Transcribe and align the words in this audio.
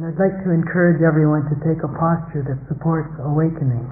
And 0.00 0.08
I'd 0.08 0.18
like 0.18 0.32
to 0.44 0.50
encourage 0.50 1.02
everyone 1.02 1.44
to 1.52 1.56
take 1.60 1.84
a 1.84 1.88
posture 1.92 2.40
that 2.48 2.56
supports 2.72 3.12
awakening. 3.20 3.84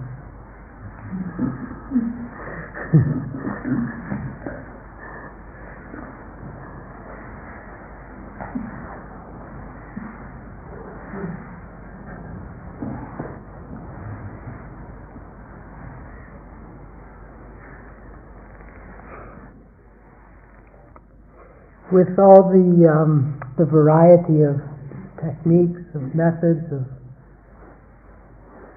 with 21.92 22.18
all 22.18 22.48
the 22.48 22.88
um, 22.88 23.40
the 23.58 23.64
variety 23.64 24.42
of 24.42 24.77
techniques, 25.20 25.82
of 25.94 26.14
methods, 26.14 26.64
of 26.70 26.86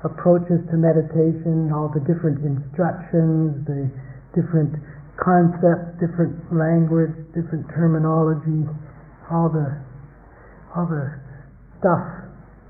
approaches 0.04 0.62
to 0.74 0.76
meditation, 0.78 1.70
all 1.70 1.90
the 1.94 2.02
different 2.10 2.42
instructions, 2.42 3.62
the 3.70 3.86
different 4.34 4.74
concepts, 5.22 5.94
different 6.02 6.34
language, 6.50 7.14
different 7.38 7.66
terminology, 7.70 8.66
all 9.30 9.50
the 9.50 9.70
all 10.74 10.88
the 10.88 11.06
stuff 11.80 12.02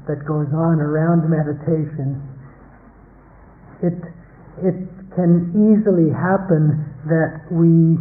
that 0.07 0.26
goes 0.27 0.49
on 0.51 0.81
around 0.84 1.23
meditation. 1.29 2.20
It 3.79 3.98
it 4.59 4.77
can 5.15 5.55
easily 5.55 6.12
happen 6.12 6.84
that 7.07 7.48
we 7.48 7.95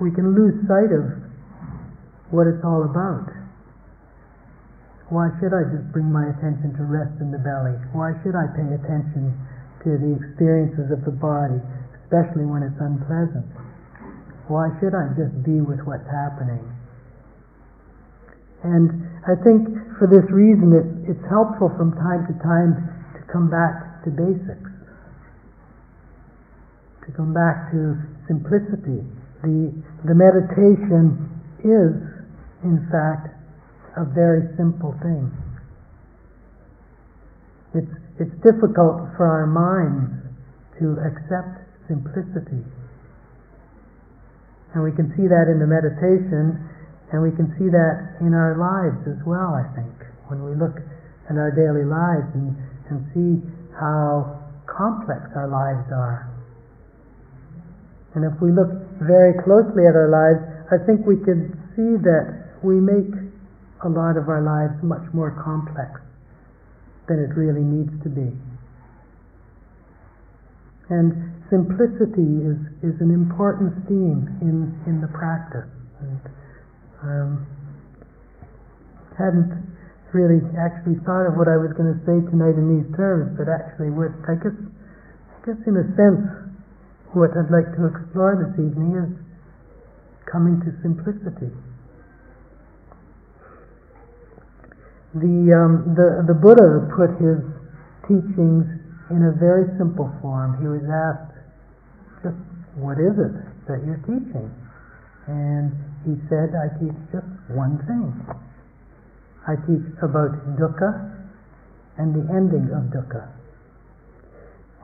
we 0.00 0.14
can 0.14 0.34
lose 0.34 0.54
sight 0.70 0.94
of 0.94 1.18
what 2.30 2.46
it's 2.46 2.62
all 2.62 2.86
about. 2.86 3.37
Why 5.08 5.32
should 5.40 5.56
I 5.56 5.64
just 5.72 5.88
bring 5.88 6.12
my 6.12 6.28
attention 6.28 6.76
to 6.76 6.84
rest 6.84 7.16
in 7.20 7.32
the 7.32 7.40
belly? 7.40 7.72
Why 7.96 8.12
should 8.20 8.36
I 8.36 8.44
pay 8.52 8.68
attention 8.76 9.32
to 9.84 9.96
the 9.96 10.12
experiences 10.20 10.92
of 10.92 11.00
the 11.08 11.16
body, 11.16 11.56
especially 12.04 12.44
when 12.44 12.60
it's 12.60 12.76
unpleasant? 12.76 13.48
Why 14.52 14.68
should 14.80 14.92
I 14.92 15.08
just 15.16 15.32
be 15.44 15.64
with 15.64 15.80
what's 15.88 16.04
happening? 16.12 16.60
And 18.64 19.08
I 19.24 19.38
think 19.40 19.64
for 19.96 20.10
this 20.10 20.28
reason 20.28 20.76
it, 20.76 21.16
it's 21.16 21.24
helpful 21.30 21.72
from 21.78 21.96
time 21.96 22.28
to 22.28 22.34
time 22.44 22.76
to 23.16 23.20
come 23.32 23.48
back 23.48 24.04
to 24.04 24.12
basics, 24.12 24.72
to 27.06 27.08
come 27.16 27.32
back 27.32 27.72
to 27.72 27.96
simplicity. 28.28 29.08
The, 29.40 29.72
the 30.04 30.16
meditation 30.16 31.32
is 31.64 32.18
in 32.64 32.82
fact, 32.90 33.37
a 33.96 34.04
very 34.04 34.44
simple 34.56 34.92
thing. 35.00 35.30
It's, 37.74 37.94
it's 38.18 38.36
difficult 38.42 39.12
for 39.16 39.28
our 39.28 39.46
minds 39.46 40.12
to 40.80 40.96
accept 41.04 41.64
simplicity. 41.88 42.64
And 44.74 44.84
we 44.84 44.92
can 44.92 45.12
see 45.16 45.24
that 45.28 45.48
in 45.48 45.58
the 45.58 45.66
meditation, 45.66 46.60
and 47.12 47.24
we 47.24 47.32
can 47.32 47.48
see 47.56 47.72
that 47.72 48.20
in 48.20 48.36
our 48.36 48.56
lives 48.60 49.00
as 49.08 49.20
well, 49.24 49.56
I 49.56 49.64
think, 49.74 49.96
when 50.28 50.44
we 50.44 50.52
look 50.54 50.76
at 51.28 51.36
our 51.36 51.52
daily 51.52 51.84
lives 51.84 52.28
and, 52.36 52.52
and 52.92 53.04
see 53.16 53.40
how 53.76 54.38
complex 54.68 55.24
our 55.34 55.48
lives 55.48 55.88
are. 55.92 56.28
And 58.14 58.24
if 58.24 58.36
we 58.40 58.52
look 58.52 58.70
very 59.00 59.36
closely 59.44 59.84
at 59.88 59.96
our 59.96 60.08
lives, 60.08 60.40
I 60.72 60.78
think 60.84 61.04
we 61.04 61.16
can 61.20 61.52
see 61.76 61.96
that 62.04 62.60
we 62.62 62.80
make 62.80 63.12
a 63.84 63.90
lot 63.90 64.18
of 64.18 64.28
our 64.28 64.42
lives 64.42 64.74
much 64.82 65.04
more 65.14 65.30
complex 65.38 66.00
than 67.06 67.22
it 67.22 67.32
really 67.38 67.64
needs 67.64 67.94
to 68.02 68.10
be. 68.10 68.28
And 70.88 71.12
simplicity 71.52 72.48
is, 72.48 72.58
is 72.80 72.96
an 73.00 73.12
important 73.12 73.76
theme 73.86 74.24
in, 74.40 74.72
in 74.88 75.00
the 75.00 75.08
practice. 75.12 75.68
And 76.00 76.20
um, 77.02 77.46
hadn't 79.18 79.50
really 80.14 80.40
actually 80.56 80.96
thought 81.04 81.28
of 81.28 81.36
what 81.36 81.50
I 81.50 81.58
was 81.58 81.74
going 81.76 81.90
to 81.90 82.00
say 82.06 82.16
tonight 82.30 82.56
in 82.56 82.80
these 82.80 82.88
terms, 82.96 83.36
but 83.36 83.50
actually, 83.50 83.90
what 83.92 84.14
I 84.24 84.38
guess, 84.38 84.54
I 84.54 85.38
guess 85.44 85.60
in 85.66 85.76
a 85.76 85.86
sense, 85.98 86.24
what 87.12 87.34
I'd 87.36 87.52
like 87.52 87.68
to 87.76 87.82
explore 87.90 88.38
this 88.38 88.54
evening 88.56 88.96
is 88.96 89.10
coming 90.30 90.62
to 90.64 90.70
simplicity. 90.80 91.52
The, 95.18 95.50
um, 95.50 95.98
the, 95.98 96.30
the 96.30 96.36
Buddha 96.38 96.86
put 96.94 97.10
his 97.18 97.42
teachings 98.06 98.66
in 99.10 99.20
a 99.24 99.32
very 99.34 99.66
simple 99.78 100.12
form. 100.22 100.60
He 100.60 100.68
was 100.68 100.84
asked, 100.86 101.34
just 102.22 102.38
what 102.76 103.00
is 103.00 103.16
it 103.18 103.34
that 103.66 103.82
you're 103.82 104.02
teaching? 104.06 104.48
And 105.26 105.74
he 106.06 106.14
said, 106.28 106.54
I 106.54 106.70
teach 106.78 106.96
just 107.10 107.26
one 107.50 107.82
thing. 107.88 108.14
I 109.48 109.56
teach 109.64 109.86
about 110.04 110.36
dukkha 110.60 110.92
and 111.96 112.14
the 112.14 112.24
ending 112.32 112.68
of 112.70 112.92
dukkha. 112.94 113.28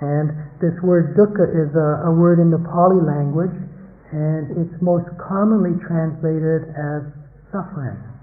And 0.01 0.34
this 0.61 0.75
word 0.83 1.16
dukkha 1.16 1.47
is 1.47 1.71
a, 1.77 2.09
a 2.09 2.12
word 2.12 2.41
in 2.41 2.51
the 2.51 2.59
Pali 2.59 3.01
language, 3.01 3.55
and 4.11 4.51
it's 4.59 4.83
most 4.83 5.06
commonly 5.16 5.78
translated 5.87 6.75
as 6.75 7.06
suffering. 7.53 8.13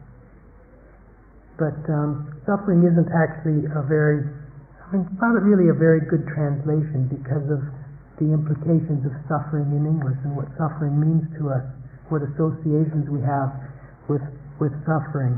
But 1.62 1.78
um, 1.94 2.42
suffering 2.50 2.82
isn't 2.82 3.14
actually 3.14 3.70
a 3.70 3.86
very, 3.86 4.26
I 4.26 4.86
mean, 4.90 5.06
it's 5.06 5.22
not 5.22 5.38
really 5.46 5.70
a 5.70 5.78
very 5.78 6.02
good 6.10 6.26
translation 6.34 7.06
because 7.06 7.46
of 7.54 7.62
the 8.18 8.34
implications 8.34 9.06
of 9.06 9.14
suffering 9.30 9.70
in 9.70 9.86
English 9.86 10.18
and 10.26 10.34
what 10.34 10.50
suffering 10.58 10.98
means 10.98 11.30
to 11.38 11.54
us, 11.54 11.62
what 12.10 12.26
associations 12.26 13.06
we 13.14 13.22
have 13.22 13.54
with 14.10 14.26
with 14.58 14.74
suffering. 14.90 15.38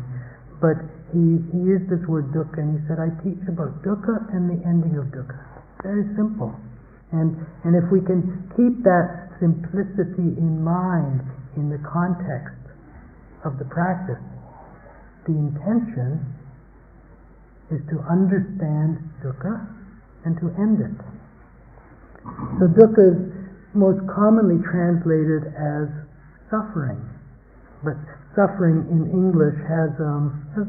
But 0.60 0.80
he, 1.16 1.44
he 1.52 1.60
used 1.64 1.88
this 1.88 2.04
word 2.08 2.32
dukkha 2.36 2.60
and 2.60 2.76
he 2.76 2.80
said, 2.88 3.00
I 3.00 3.12
teach 3.24 3.40
about 3.48 3.84
dukkha 3.84 4.32
and 4.36 4.52
the 4.52 4.60
ending 4.68 4.96
of 5.00 5.12
dukkha. 5.16 5.40
Very 5.84 6.08
simple. 6.16 6.52
And, 7.12 7.40
and 7.64 7.76
if 7.76 7.88
we 7.92 8.04
can 8.04 8.48
keep 8.56 8.84
that 8.84 9.32
simplicity 9.40 10.36
in 10.36 10.64
mind 10.64 11.24
in 11.56 11.70
the 11.70 11.80
context 11.88 12.60
of 13.46 13.60
the 13.60 13.68
practice, 13.68 14.20
the 15.26 15.36
intention 15.36 16.20
is 17.72 17.82
to 17.90 18.00
understand 18.06 19.00
dukkha 19.24 19.66
and 20.26 20.38
to 20.40 20.48
end 20.60 20.80
it. 20.80 21.00
So 22.60 22.68
dukkha 22.72 23.04
is 23.12 23.20
most 23.74 24.00
commonly 24.08 24.62
translated 24.64 25.50
as 25.58 25.90
suffering, 26.52 27.02
but 27.84 27.98
suffering 28.36 28.86
in 28.92 29.10
English 29.10 29.58
has, 29.68 29.92
um, 30.00 30.44
has 30.56 30.68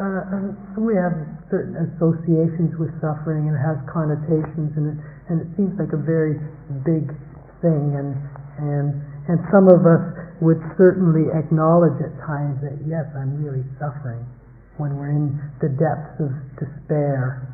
uh, 0.00 0.04
uh, 0.04 0.80
we 0.80 0.96
have 0.96 1.12
certain 1.52 1.76
associations 1.76 2.72
with 2.80 2.88
suffering 3.04 3.52
and 3.52 3.56
it 3.56 3.60
has 3.60 3.76
connotations 3.84 4.72
and 4.72 4.96
it, 4.96 4.98
and 5.28 5.44
it 5.44 5.48
seems 5.60 5.76
like 5.76 5.92
a 5.92 6.00
very 6.00 6.40
big 6.88 7.12
thing 7.60 7.92
and 8.00 8.16
and 8.56 8.96
and 9.30 9.38
some 9.54 9.70
of 9.70 9.86
us 9.86 10.02
would 10.42 10.58
certainly 10.74 11.30
acknowledge 11.30 11.94
at 12.02 12.10
times 12.26 12.58
that, 12.66 12.74
yes, 12.82 13.06
I'm 13.14 13.38
really 13.38 13.62
suffering 13.78 14.26
when 14.74 14.98
we're 14.98 15.14
in 15.14 15.38
the 15.62 15.70
depths 15.70 16.18
of 16.18 16.34
despair 16.58 17.46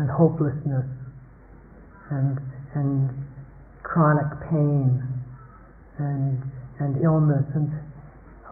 and 0.00 0.08
hopelessness 0.08 0.88
and, 2.08 2.40
and 2.72 3.12
chronic 3.84 4.24
pain 4.48 5.04
and, 6.00 6.40
and 6.80 6.96
illness 7.04 7.44
and 7.52 7.68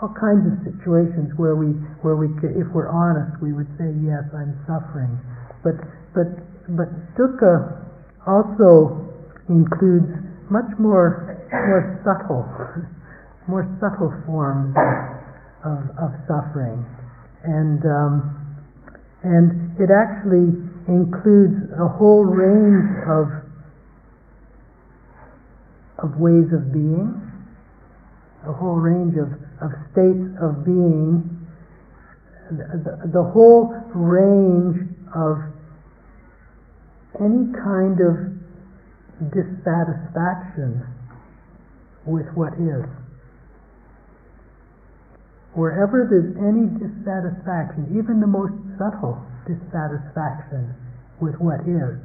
all 0.02 0.12
kinds 0.20 0.44
of 0.44 0.60
situations 0.68 1.32
where 1.40 1.56
we, 1.56 1.72
where 2.04 2.20
we, 2.20 2.28
if 2.44 2.68
we're 2.76 2.92
honest, 2.92 3.40
we 3.40 3.56
would 3.56 3.72
say, 3.80 3.88
yes, 4.04 4.20
I'm 4.36 4.52
suffering. 4.68 5.16
But, 5.64 5.80
but, 6.12 6.28
but 6.76 6.92
dukkha 7.16 7.88
also 8.28 9.00
includes 9.48 10.12
much 10.50 10.70
more, 10.78 11.38
more 11.50 12.00
subtle 12.04 12.44
more 13.48 13.62
subtle 13.80 14.10
forms 14.26 14.74
of, 15.64 15.86
of 16.02 16.10
suffering. 16.26 16.84
And, 17.44 17.78
um, 17.86 18.66
and 19.22 19.70
it 19.78 19.90
actually 19.90 20.50
includes 20.88 21.70
a 21.78 21.86
whole 21.86 22.24
range 22.24 22.90
of, 23.06 23.26
of 26.02 26.18
ways 26.18 26.50
of 26.50 26.72
being, 26.72 27.14
a 28.46 28.52
whole 28.52 28.78
range 28.78 29.14
of, 29.14 29.30
of 29.62 29.70
states 29.92 30.26
of 30.42 30.64
being, 30.64 31.22
the, 32.50 33.10
the 33.10 33.22
whole 33.22 33.74
range 33.94 34.90
of 35.14 35.38
any 37.18 37.50
kind 37.62 37.98
of 38.02 38.35
dissatisfaction 39.32 40.84
with 42.04 42.26
what 42.34 42.52
is 42.54 42.84
wherever 45.56 46.04
there's 46.04 46.36
any 46.36 46.68
dissatisfaction, 46.76 47.88
even 47.96 48.20
the 48.20 48.28
most 48.28 48.52
subtle 48.76 49.16
dissatisfaction 49.48 50.68
with 51.18 51.32
what 51.40 51.64
is, 51.64 51.96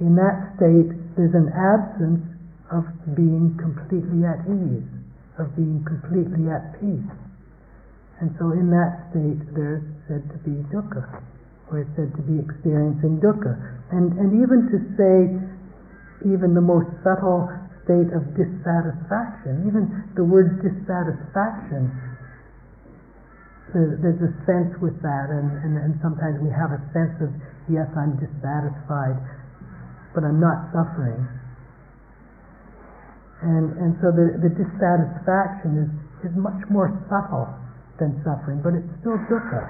in 0.00 0.16
that 0.16 0.56
state 0.56 0.90
there's 1.14 1.36
an 1.36 1.52
absence 1.52 2.24
of 2.72 2.88
being 3.14 3.52
completely 3.60 4.24
at 4.24 4.40
ease, 4.48 4.88
of 5.38 5.52
being 5.54 5.84
completely 5.84 6.48
at 6.48 6.72
peace. 6.80 7.12
And 8.18 8.32
so 8.40 8.56
in 8.56 8.72
that 8.72 9.12
state 9.12 9.44
there's 9.52 9.84
said 10.08 10.24
to 10.32 10.38
be 10.40 10.56
dukkha, 10.72 11.20
it's 11.80 11.94
said 11.96 12.12
to 12.12 12.22
be 12.28 12.36
experiencing 12.36 13.20
dukkha. 13.24 13.56
And, 13.92 14.12
and 14.20 14.36
even 14.36 14.68
to 14.68 14.78
say 15.00 15.16
even 16.26 16.54
the 16.54 16.62
most 16.62 16.88
subtle 17.02 17.50
state 17.82 18.10
of 18.14 18.22
dissatisfaction. 18.38 19.66
Even 19.66 19.90
the 20.14 20.22
word 20.22 20.62
dissatisfaction, 20.62 21.90
there's 23.74 24.22
a 24.22 24.32
sense 24.46 24.70
with 24.78 24.94
that, 25.02 25.32
and, 25.32 25.48
and, 25.64 25.74
and 25.80 25.92
sometimes 26.04 26.38
we 26.44 26.52
have 26.52 26.70
a 26.70 26.80
sense 26.94 27.16
of, 27.24 27.32
yes, 27.66 27.88
I'm 27.96 28.14
dissatisfied, 28.20 29.18
but 30.14 30.22
I'm 30.22 30.38
not 30.38 30.70
suffering. 30.70 31.26
And, 33.42 33.74
and 33.80 33.92
so 33.98 34.14
the, 34.14 34.38
the 34.38 34.52
dissatisfaction 34.54 35.88
is, 35.88 35.90
is 36.30 36.34
much 36.38 36.62
more 36.70 36.94
subtle 37.10 37.50
than 37.98 38.22
suffering, 38.22 38.62
but 38.62 38.78
it's 38.78 38.86
still 39.02 39.18
dukkha. 39.26 39.66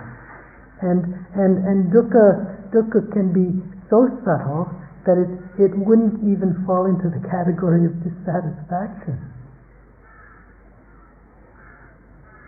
And, 0.82 1.14
and, 1.38 1.62
and 1.62 1.92
dukkha, 1.94 2.70
dukkha 2.74 3.12
can 3.12 3.30
be 3.30 3.62
so 3.88 4.10
subtle 4.26 4.66
that 5.06 5.18
it, 5.18 5.30
it 5.58 5.72
wouldn't 5.78 6.22
even 6.26 6.62
fall 6.66 6.86
into 6.86 7.10
the 7.10 7.22
category 7.28 7.86
of 7.86 7.94
dissatisfaction. 8.02 9.18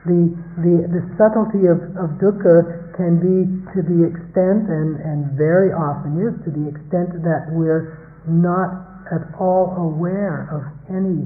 The, 0.06 0.36
the, 0.60 0.74
the 0.90 1.02
subtlety 1.16 1.64
of, 1.70 1.80
of 1.96 2.20
dukkha 2.20 2.92
can 2.98 3.22
be 3.22 3.48
to 3.72 3.80
the 3.80 4.04
extent, 4.04 4.68
and, 4.68 5.00
and 5.00 5.32
very 5.38 5.72
often 5.72 6.20
is 6.20 6.34
to 6.44 6.50
the 6.50 6.68
extent 6.68 7.22
that 7.24 7.48
we're 7.50 7.98
not 8.26 8.84
at 9.14 9.22
all 9.38 9.74
aware 9.78 10.50
of 10.50 10.62
any 10.90 11.24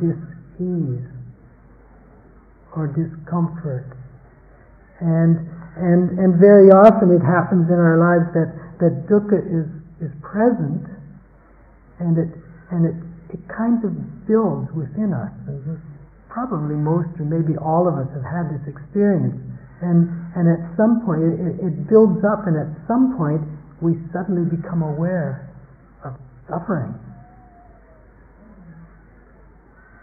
dis-ease 0.00 1.06
or 2.74 2.86
discomfort. 2.88 3.96
And, 5.00 5.57
and, 5.78 6.18
and 6.18 6.38
very 6.38 6.70
often 6.74 7.14
it 7.14 7.22
happens 7.22 7.70
in 7.70 7.78
our 7.78 7.98
lives 7.98 8.28
that, 8.34 8.50
that 8.82 9.06
dukkha 9.06 9.38
is 9.38 9.66
is 9.98 10.14
present 10.22 10.86
and 11.98 12.14
it 12.18 12.30
and 12.70 12.86
it, 12.86 12.96
it 13.34 13.42
kind 13.50 13.82
of 13.82 13.90
builds 14.28 14.70
within 14.76 15.10
us. 15.10 15.32
And 15.46 15.80
probably 16.28 16.76
most 16.76 17.10
or 17.18 17.26
maybe 17.26 17.58
all 17.58 17.88
of 17.88 17.98
us 17.98 18.06
have 18.14 18.26
had 18.26 18.46
this 18.52 18.62
experience. 18.70 19.34
And 19.82 20.06
and 20.38 20.46
at 20.46 20.62
some 20.78 21.02
point 21.02 21.26
it, 21.26 21.58
it 21.58 21.74
builds 21.90 22.22
up 22.22 22.46
and 22.46 22.54
at 22.54 22.70
some 22.86 23.18
point 23.18 23.42
we 23.82 23.98
suddenly 24.14 24.46
become 24.46 24.82
aware 24.82 25.50
of 26.04 26.14
suffering. 26.46 26.94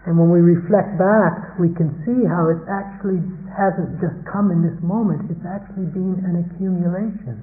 And 0.05 0.13
when 0.21 0.29
we 0.29 0.41
reflect 0.41 1.01
back, 1.01 1.57
we 1.57 1.73
can 1.73 1.89
see 2.05 2.25
how 2.29 2.53
it 2.53 2.61
actually 2.69 3.25
hasn't 3.49 3.97
just 3.97 4.17
come 4.29 4.53
in 4.53 4.61
this 4.61 4.77
moment, 4.85 5.25
it's 5.31 5.45
actually 5.47 5.89
been 5.89 6.21
an 6.21 6.45
accumulation. 6.45 7.41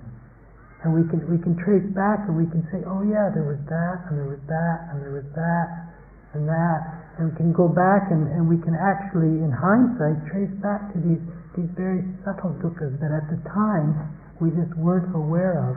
And 0.82 0.94
we 0.94 1.06
can 1.10 1.22
we 1.30 1.38
can 1.38 1.54
trace 1.62 1.86
back 1.94 2.26
and 2.26 2.34
we 2.34 2.46
can 2.50 2.66
say, 2.74 2.82
oh 2.86 3.06
yeah, 3.06 3.30
there 3.30 3.46
was 3.46 3.58
that 3.70 4.10
and 4.10 4.18
there 4.18 4.30
was 4.30 4.42
that 4.50 4.78
and 4.90 4.98
there 4.98 5.14
was 5.14 5.26
that 5.38 5.92
and 6.34 6.48
that, 6.48 6.80
and 7.18 7.30
we 7.30 7.34
can 7.36 7.52
go 7.52 7.68
back 7.68 8.08
and, 8.10 8.24
and 8.32 8.48
we 8.48 8.56
can 8.56 8.72
actually, 8.72 9.44
in 9.44 9.52
hindsight, 9.52 10.16
trace 10.32 10.52
back 10.64 10.90
to 10.92 10.98
these 10.98 11.22
these 11.54 11.68
very 11.76 12.00
subtle 12.24 12.56
dukkhas 12.64 12.96
that 12.98 13.12
at 13.12 13.28
the 13.28 13.36
time 13.52 13.92
we 14.40 14.48
just 14.56 14.72
weren't 14.80 15.14
aware 15.14 15.60
of 15.60 15.76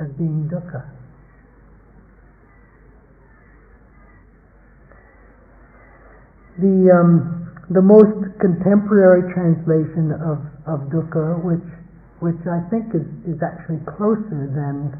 as 0.00 0.08
being 0.16 0.48
dukkha. 0.48 0.95
The 6.58 6.90
um, 6.92 7.50
the 7.68 7.82
most 7.82 8.38
contemporary 8.40 9.32
translation 9.34 10.12
of, 10.22 10.38
of 10.64 10.88
dukkha, 10.88 11.42
which 11.42 11.66
which 12.20 12.40
I 12.48 12.64
think 12.72 12.94
is, 12.96 13.04
is 13.28 13.36
actually 13.44 13.84
closer 13.84 14.48
than, 14.48 14.96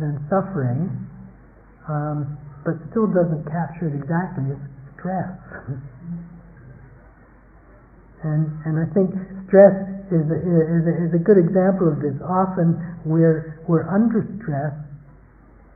than 0.00 0.16
suffering, 0.32 0.88
um, 1.88 2.38
but 2.64 2.80
still 2.90 3.06
doesn't 3.06 3.44
capture 3.44 3.88
it 3.92 3.96
exactly, 4.00 4.56
is 4.56 4.62
stress. 4.96 5.36
and, 8.24 8.48
and 8.64 8.80
I 8.80 8.88
think 8.96 9.12
stress 9.48 9.76
is 10.08 10.24
a, 10.32 10.38
is, 10.40 10.84
a, 10.88 10.94
is 11.08 11.12
a 11.12 11.20
good 11.20 11.36
example 11.36 11.92
of 11.92 12.00
this. 12.00 12.16
Often 12.24 12.80
we're, 13.04 13.60
we're 13.68 13.84
under 13.88 14.24
stress 14.40 14.72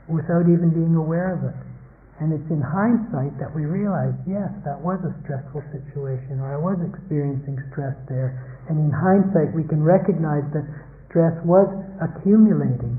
without 0.08 0.48
even 0.48 0.72
being 0.72 0.96
aware 0.96 1.36
of 1.36 1.44
it. 1.44 1.56
And 2.24 2.32
it's 2.32 2.48
in 2.48 2.64
hindsight 2.64 3.36
that 3.36 3.52
we 3.52 3.68
realize, 3.68 4.16
yes, 4.24 4.48
that 4.64 4.80
was 4.80 4.96
a 5.04 5.12
stressful 5.28 5.60
situation, 5.76 6.40
or 6.40 6.56
I 6.56 6.60
was 6.60 6.80
experiencing 6.80 7.60
stress 7.68 7.92
there. 8.08 8.64
And 8.72 8.80
in 8.80 8.88
hindsight, 8.88 9.52
we 9.52 9.60
can 9.68 9.84
recognize 9.84 10.48
that 10.56 10.64
stress 11.12 11.36
was 11.44 11.68
accumulating 12.00 12.96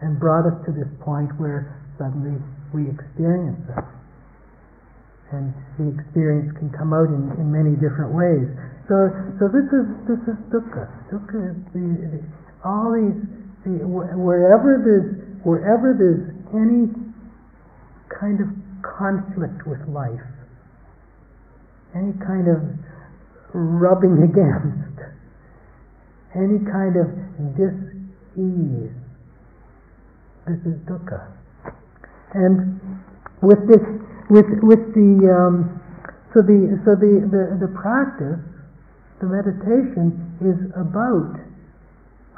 and 0.00 0.16
brought 0.16 0.48
us 0.48 0.56
to 0.64 0.72
this 0.72 0.88
point 1.04 1.36
where 1.36 1.68
suddenly 2.00 2.40
we 2.72 2.88
experience 2.88 3.60
it. 3.76 3.84
And 5.36 5.52
the 5.76 5.92
experience 5.92 6.56
can 6.56 6.72
come 6.72 6.96
out 6.96 7.12
in, 7.12 7.36
in 7.36 7.52
many 7.52 7.76
different 7.76 8.16
ways. 8.16 8.48
So, 8.88 9.12
so 9.36 9.52
this 9.52 9.68
is 9.68 9.84
this 10.08 10.22
is 10.32 10.36
dukkha. 10.48 10.88
Dukkha 11.12 11.52
is 11.52 11.58
the, 11.76 11.86
the 12.08 12.20
all 12.64 12.88
these 12.96 13.20
the, 13.68 13.84
wherever 13.84 14.80
there's 14.80 15.44
wherever 15.44 15.92
there's 15.92 16.32
any 16.56 17.05
kind 18.08 18.40
of 18.40 18.48
conflict 18.82 19.66
with 19.66 19.80
life, 19.88 20.26
any 21.94 22.12
kind 22.24 22.48
of 22.48 22.62
rubbing 23.52 24.22
against, 24.28 24.98
any 26.34 26.58
kind 26.70 26.96
of 26.96 27.08
dis-ease. 27.56 28.94
This 30.46 30.60
is 30.62 30.78
dukkha. 30.86 31.26
And 32.34 32.80
with 33.42 33.66
this, 33.66 33.82
with 34.30 34.46
with 34.62 34.94
the 34.94 35.26
um, 35.26 35.80
so 36.34 36.42
the 36.42 36.78
so 36.84 36.94
the, 36.94 37.26
the 37.26 37.66
the 37.66 37.70
practice, 37.74 38.38
the 39.20 39.26
meditation 39.26 40.36
is 40.38 40.70
about 40.76 41.40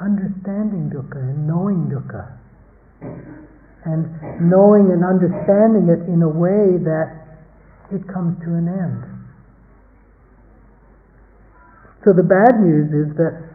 understanding 0.01 0.89
dukkha 0.89 1.19
and 1.19 1.45
knowing 1.45 1.91
dukkha 1.91 2.39
and 3.85 4.07
knowing 4.41 4.91
and 4.91 5.03
understanding 5.05 5.87
it 5.87 6.03
in 6.11 6.21
a 6.23 6.29
way 6.29 6.79
that 6.83 7.19
it 7.91 8.05
comes 8.07 8.37
to 8.43 8.53
an 8.53 8.67
end. 8.67 9.19
So 12.05 12.13
the 12.13 12.23
bad 12.23 12.59
news 12.63 12.91
is 12.95 13.15
that 13.19 13.49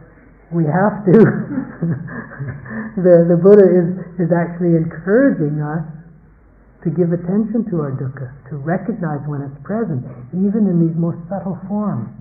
we 0.53 0.65
have 0.69 1.01
to. 1.09 1.17
the, 3.01 3.25
the 3.25 3.37
Buddha 3.41 3.65
is, 3.65 3.89
is 4.21 4.29
actually 4.29 4.77
encouraging 4.77 5.61
us 5.61 5.81
to 6.85 6.93
give 6.93 7.09
attention 7.09 7.65
to 7.73 7.81
our 7.81 7.97
dukkha, 7.97 8.29
to 8.53 8.61
recognize 8.61 9.17
when 9.25 9.41
it's 9.41 9.57
present, 9.65 10.05
even 10.37 10.69
in 10.69 10.77
these 10.77 10.93
most 10.93 11.17
subtle 11.25 11.57
forms. 11.65 12.13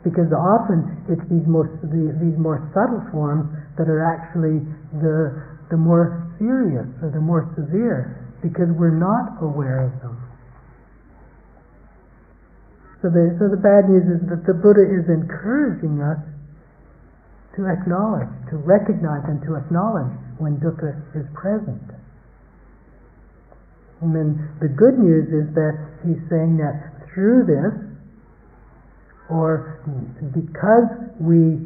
Because 0.00 0.32
often 0.32 0.88
it's 1.12 1.22
these, 1.28 1.44
most, 1.44 1.70
the, 1.84 2.16
these 2.16 2.34
more 2.40 2.64
subtle 2.72 3.04
forms 3.12 3.52
that 3.76 3.92
are 3.92 4.00
actually 4.00 4.64
the, 5.04 5.51
the 5.72 5.80
more 5.80 6.28
serious 6.36 6.84
or 7.00 7.08
the 7.08 7.24
more 7.24 7.48
severe 7.56 8.28
because 8.44 8.68
we're 8.76 8.92
not 8.92 9.40
aware 9.40 9.88
of 9.88 9.96
them. 10.04 10.20
So 13.00 13.08
the, 13.08 13.32
so 13.40 13.48
the 13.48 13.56
bad 13.56 13.88
news 13.88 14.04
is 14.04 14.20
that 14.28 14.44
the 14.44 14.52
Buddha 14.52 14.84
is 14.84 15.08
encouraging 15.08 16.04
us 16.04 16.20
to 17.56 17.64
acknowledge, 17.72 18.28
to 18.52 18.60
recognize 18.60 19.24
and 19.24 19.40
to 19.48 19.56
acknowledge 19.56 20.12
when 20.36 20.60
dukkha 20.60 20.92
is 21.16 21.24
present. 21.32 21.82
And 24.04 24.12
then 24.12 24.36
the 24.60 24.68
good 24.68 25.00
news 25.00 25.32
is 25.32 25.54
that 25.56 25.72
he's 26.04 26.20
saying 26.28 26.60
that 26.60 27.08
through 27.08 27.48
this, 27.48 27.72
or 29.30 29.80
because 30.36 30.90
we 31.16 31.64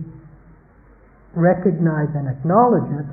recognize 1.34 2.12
and 2.14 2.28
acknowledge 2.28 2.86
it, 3.02 3.08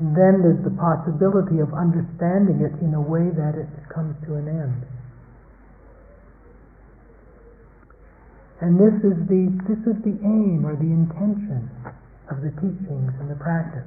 then 0.00 0.42
there's 0.42 0.62
the 0.62 0.74
possibility 0.78 1.58
of 1.58 1.74
understanding 1.74 2.62
it 2.62 2.74
in 2.78 2.94
a 2.94 3.02
way 3.02 3.34
that 3.34 3.58
it 3.58 3.66
comes 3.90 4.14
to 4.26 4.38
an 4.38 4.46
end. 4.46 4.78
And 8.62 8.78
this 8.78 8.94
is 9.06 9.18
the 9.26 9.54
this 9.66 9.82
is 9.86 9.98
the 10.02 10.18
aim 10.22 10.66
or 10.66 10.74
the 10.74 10.90
intention 10.90 11.70
of 12.30 12.42
the 12.42 12.50
teachings 12.58 13.14
and 13.18 13.30
the 13.30 13.38
practice. 13.38 13.86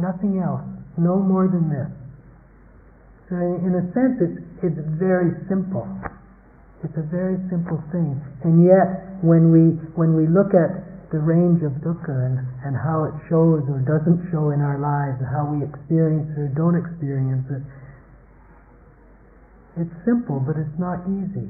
Nothing 0.00 0.40
else, 0.40 0.64
no 0.96 1.16
more 1.20 1.48
than 1.48 1.68
this. 1.68 1.88
So 3.28 3.36
in 3.36 3.72
a 3.76 3.84
sense, 3.92 4.20
it's 4.20 4.40
it's 4.64 4.80
very 5.00 5.32
simple. 5.48 5.88
It's 6.82 6.98
a 6.98 7.06
very 7.14 7.38
simple 7.46 7.78
thing. 7.94 8.18
And 8.42 8.66
yet, 8.66 9.22
when 9.22 9.54
we, 9.54 9.78
when 9.94 10.18
we 10.18 10.26
look 10.26 10.50
at 10.50 10.82
the 11.12 11.20
range 11.20 11.60
of 11.60 11.76
dukkha 11.84 12.08
and, 12.08 12.40
and 12.64 12.72
how 12.72 13.04
it 13.04 13.12
shows 13.28 13.60
or 13.68 13.84
doesn't 13.84 14.32
show 14.32 14.48
in 14.48 14.64
our 14.64 14.80
lives 14.80 15.20
and 15.20 15.28
how 15.28 15.44
we 15.44 15.60
experience 15.60 16.32
or 16.40 16.48
don't 16.56 16.72
experience 16.72 17.44
it. 17.52 17.60
It's 19.84 19.96
simple, 20.08 20.40
but 20.40 20.56
it's 20.56 20.78
not 20.80 21.04
easy. 21.04 21.48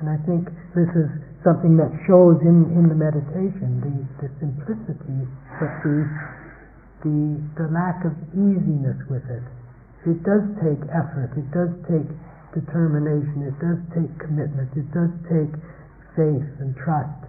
And 0.00 0.08
I 0.08 0.16
think 0.24 0.48
this 0.72 0.88
is 0.96 1.08
something 1.44 1.76
that 1.76 1.92
shows 2.08 2.40
in, 2.44 2.72
in 2.72 2.88
the 2.88 2.96
meditation, 2.96 3.84
the, 3.84 3.94
the 4.24 4.28
simplicity, 4.40 5.24
but 5.60 5.72
the, 5.84 6.04
the, 7.04 7.16
the 7.60 7.68
lack 7.72 8.04
of 8.04 8.12
easiness 8.32 8.96
with 9.08 9.24
it. 9.28 9.44
It 10.08 10.20
does 10.24 10.44
take 10.60 10.80
effort, 10.92 11.36
it 11.36 11.48
does 11.52 11.72
take 11.88 12.08
determination, 12.52 13.44
it 13.44 13.56
does 13.60 13.80
take 13.92 14.12
commitment, 14.20 14.72
it 14.76 14.88
does 14.92 15.12
take 15.28 15.52
faith 16.16 16.48
and 16.60 16.76
trust. 16.76 17.25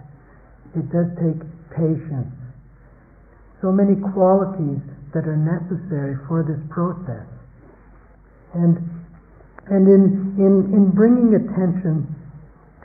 It 0.78 0.86
does 0.94 1.10
take 1.18 1.42
patience. 1.74 2.30
So 3.60 3.74
many 3.74 3.98
qualities 4.14 4.78
that 5.12 5.26
are 5.26 5.36
necessary 5.36 6.14
for 6.30 6.46
this 6.46 6.60
process. 6.70 7.26
And, 8.54 8.78
and 9.66 9.84
in, 9.90 10.38
in, 10.38 10.54
in 10.70 10.84
bringing 10.94 11.34
attention 11.34 12.06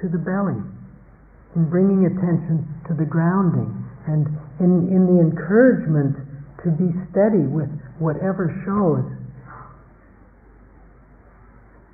to 0.02 0.10
the 0.10 0.18
belly, 0.18 0.58
in 1.56 1.70
bringing 1.70 2.10
attention 2.10 2.66
to 2.90 2.98
the 2.98 3.06
grounding, 3.06 3.70
and 4.08 4.28
in, 4.60 4.90
in 4.90 5.06
the 5.08 5.22
encouragement 5.22 6.18
to 6.66 6.72
be 6.74 6.90
steady 7.12 7.46
with 7.46 7.70
whatever 8.00 8.50
shows. 8.66 9.06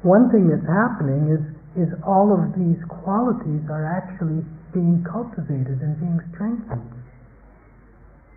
One 0.01 0.31
thing 0.31 0.47
that's 0.47 0.65
happening 0.65 1.27
is, 1.27 1.43
is 1.75 1.89
all 2.07 2.31
of 2.31 2.55
these 2.55 2.79
qualities 3.03 3.67
are 3.67 3.83
actually 3.83 4.41
being 4.73 5.03
cultivated 5.03 5.81
and 5.81 5.99
being 5.99 6.19
strengthened. 6.33 6.93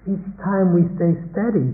Each 0.09 0.27
time 0.43 0.75
we 0.75 0.89
stay 0.99 1.15
steady 1.31 1.73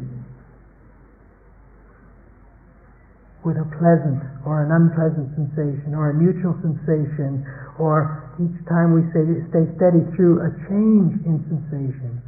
with 3.44 3.56
a 3.56 3.68
pleasant 3.78 4.20
or 4.44 4.66
an 4.66 4.70
unpleasant 4.74 5.30
sensation 5.32 5.94
or 5.94 6.10
a 6.10 6.14
neutral 6.14 6.52
sensation, 6.60 7.46
or 7.78 8.28
each 8.36 8.58
time 8.66 8.92
we 8.92 9.06
stay, 9.14 9.24
stay 9.48 9.64
steady 9.78 10.02
through 10.18 10.42
a 10.42 10.50
change 10.66 11.16
in 11.24 11.38
sensations, 11.46 12.20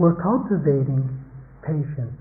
we're 0.00 0.16
cultivating 0.16 1.04
patience. 1.62 2.16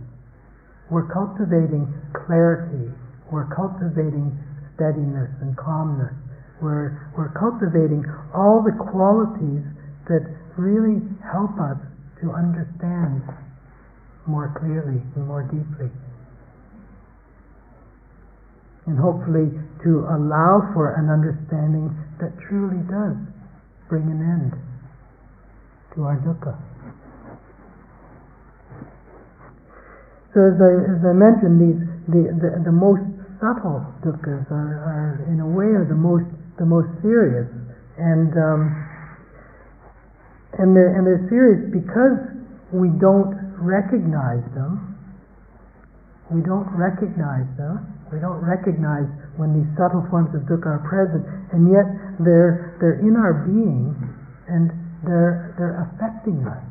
We're 0.90 1.08
cultivating 1.08 1.88
clarity. 2.14 2.92
We're 3.32 3.50
cultivating 3.54 4.36
steadiness 4.76 5.32
and 5.42 5.56
calmness. 5.56 6.16
We're, 6.62 6.98
we're 7.16 7.34
cultivating 7.38 8.04
all 8.34 8.66
the 8.66 8.74
qualities 8.74 9.62
that 10.10 10.26
really 10.58 11.06
help 11.22 11.54
us 11.62 11.78
to 12.22 12.34
understand 12.34 13.22
more 14.26 14.50
clearly 14.58 15.02
and 15.16 15.28
more 15.28 15.44
deeply. 15.44 15.90
And 18.88 18.98
hopefully 18.98 19.52
to 19.84 20.08
allow 20.10 20.72
for 20.74 20.96
an 20.96 21.12
understanding 21.12 21.94
that 22.20 22.34
truly 22.48 22.82
does 22.90 23.20
bring 23.90 24.08
an 24.10 24.24
end 24.24 24.54
to 25.96 26.04
our 26.04 26.18
dukkha. 26.24 26.56
So 30.34 30.54
as 30.54 30.58
I, 30.62 30.72
as 30.98 31.02
I 31.02 31.14
mentioned, 31.14 31.58
these, 31.58 31.82
the, 32.08 32.24
the, 32.38 32.50
the 32.66 32.72
most 32.72 33.04
subtle 33.42 33.82
dukkhas 34.06 34.50
are, 34.52 34.78
are 34.86 35.26
in 35.32 35.40
a 35.40 35.48
way 35.48 35.66
are 35.66 35.86
the 35.88 35.98
most 35.98 36.26
the 36.58 36.66
most 36.66 36.90
serious, 37.02 37.48
and 37.98 38.34
um, 38.38 38.62
and 40.58 40.74
they're 40.74 40.94
and 40.98 41.06
they're 41.06 41.26
serious 41.30 41.70
because 41.70 42.18
we 42.74 42.90
don't 43.00 43.34
recognize 43.62 44.44
them. 44.54 44.98
We 46.34 46.42
don't 46.44 46.68
recognize 46.76 47.48
them. 47.56 47.88
We 48.12 48.20
don't 48.20 48.44
recognize 48.44 49.08
when 49.40 49.54
these 49.56 49.70
subtle 49.80 50.04
forms 50.10 50.34
of 50.36 50.44
dukkha 50.50 50.80
are 50.80 50.84
present, 50.88 51.24
and 51.54 51.72
yet 51.72 51.88
they're 52.20 52.76
they're 52.80 53.00
in 53.00 53.16
our 53.16 53.46
being, 53.48 53.96
and 54.48 54.72
they're 55.06 55.56
they're 55.56 55.88
affecting 55.88 56.44
us. 56.48 56.64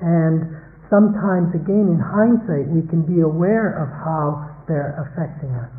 And 0.00 0.56
sometimes, 0.88 1.52
again, 1.54 1.92
in 1.92 2.00
hindsight, 2.00 2.66
we 2.72 2.86
can 2.88 3.02
be 3.04 3.20
aware 3.20 3.76
of 3.78 3.88
how 3.92 4.48
they're 4.66 4.96
affecting 5.06 5.52
us. 5.54 5.70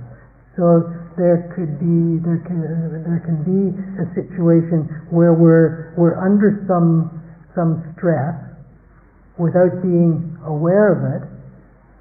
So 0.55 1.00
there 1.17 1.51
could 1.55 1.79
be 1.79 2.19
there 2.23 2.43
can 2.47 2.59
there 3.03 3.21
can 3.25 3.43
be 3.43 3.71
a 3.99 4.05
situation 4.15 4.87
where 5.09 5.33
we're 5.33 5.93
we're 5.97 6.17
under 6.19 6.63
some 6.67 7.21
some 7.55 7.83
stress 7.97 8.35
without 9.37 9.81
being 9.81 10.37
aware 10.45 10.91
of 10.93 11.01
it, 11.15 11.23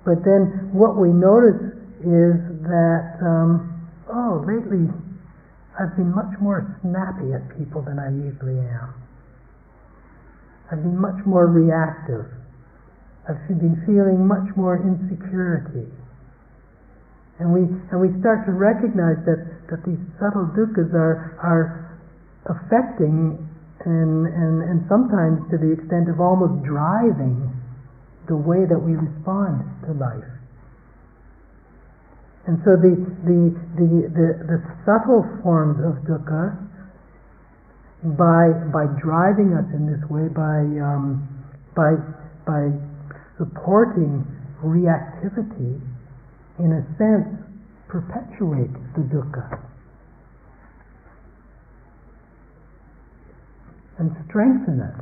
but 0.05 0.23
then 0.25 0.71
what 0.73 0.99
we 0.99 1.09
notice 1.11 1.59
is 2.03 2.37
that 2.67 3.19
um, 3.23 3.89
oh 4.13 4.45
lately 4.47 4.87
I've 5.79 5.97
been 5.97 6.15
much 6.15 6.35
more 6.41 6.77
snappy 6.83 7.33
at 7.33 7.47
people 7.57 7.83
than 7.83 7.99
I 7.99 8.11
usually 8.13 8.59
am. 8.59 8.95
I've 10.71 10.83
been 10.83 10.99
much 10.99 11.19
more 11.27 11.47
reactive. 11.47 12.27
I've 13.29 13.49
been 13.49 13.83
feeling 13.87 14.27
much 14.27 14.51
more 14.57 14.79
insecurity 14.79 15.91
and 17.41 17.49
we, 17.49 17.65
and 17.91 17.97
we 17.97 18.13
start 18.21 18.45
to 18.45 18.53
recognize 18.53 19.17
that, 19.25 19.41
that 19.73 19.81
these 19.89 20.01
subtle 20.21 20.53
dukkhas 20.53 20.93
are, 20.93 21.41
are 21.41 21.97
affecting 22.45 23.41
and, 23.85 24.29
and, 24.29 24.57
and 24.61 24.85
sometimes 24.93 25.41
to 25.49 25.57
the 25.57 25.73
extent 25.73 26.13
of 26.13 26.21
almost 26.21 26.61
driving 26.69 27.49
the 28.29 28.37
way 28.37 28.69
that 28.69 28.77
we 28.77 28.93
respond 28.93 29.65
to 29.89 29.97
life. 29.97 30.29
And 32.47 32.61
so 32.65 32.77
the, 32.77 32.93
the, 33.25 33.41
the, 33.77 33.91
the, 34.13 34.29
the 34.45 34.59
subtle 34.85 35.25
forms 35.43 35.81
of 35.81 36.05
dukkha, 36.05 36.57
by, 38.17 38.49
by 38.73 38.89
driving 39.01 39.53
us 39.53 39.69
in 39.77 39.85
this 39.89 40.01
way, 40.09 40.29
by, 40.29 40.65
um, 40.81 41.25
by, 41.77 41.97
by 42.49 42.73
supporting 43.37 44.25
reactivity, 44.65 45.81
in 46.61 46.73
a 46.77 46.83
sense, 47.01 47.29
perpetuate 47.89 48.73
the 48.95 49.03
dukkha 49.09 49.59
and 54.01 54.17
strengthen 54.27 54.81
it. 54.81 54.97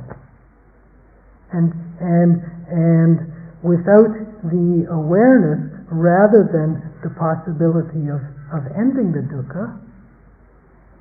And, 1.55 1.71
and, 2.03 2.43
and 2.67 3.15
without 3.63 4.11
the 4.43 4.85
awareness, 4.91 5.71
rather 5.89 6.45
than 6.51 6.83
the 7.01 7.09
possibility 7.15 8.11
of, 8.11 8.21
of 8.51 8.67
ending 8.75 9.15
the 9.15 9.23
dukkha, 9.23 9.79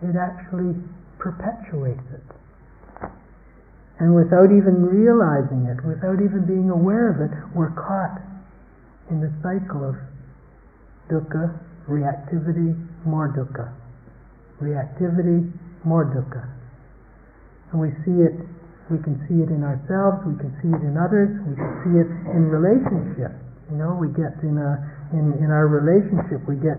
it 0.06 0.14
actually 0.14 0.78
perpetuates 1.18 2.06
it. 2.14 2.22
And 3.98 4.14
without 4.14 4.54
even 4.54 4.86
realizing 4.86 5.66
it, 5.66 5.82
without 5.84 6.22
even 6.22 6.46
being 6.46 6.70
aware 6.70 7.10
of 7.10 7.18
it, 7.18 7.34
we're 7.52 7.74
caught 7.74 8.22
in 9.10 9.20
the 9.20 9.34
cycle 9.42 9.82
of 9.82 9.98
dukkha, 11.08 11.56
reactivity, 11.88 12.76
more 13.04 13.32
dukkha. 13.32 13.72
Reactivity, 14.60 15.50
more 15.84 16.06
dukkha. 16.06 16.46
And 17.72 17.80
we 17.80 17.90
see 18.04 18.20
it, 18.22 18.36
we 18.92 19.02
can 19.02 19.20
see 19.28 19.42
it 19.42 19.50
in 19.52 19.64
ourselves, 19.64 20.24
we 20.24 20.36
can 20.40 20.52
see 20.62 20.72
it 20.72 20.82
in 20.84 20.96
others, 20.96 21.28
we 21.44 21.56
can 21.56 21.72
see 21.84 21.94
it 22.00 22.08
in 22.32 22.48
relationships. 22.48 23.36
You 23.68 23.76
know, 23.76 23.92
we 24.00 24.08
get 24.16 24.32
in 24.40 24.56
a 24.56 24.98
in, 25.12 25.32
in 25.40 25.48
our 25.48 25.68
relationship 25.68 26.44
we 26.44 26.56
get 26.60 26.76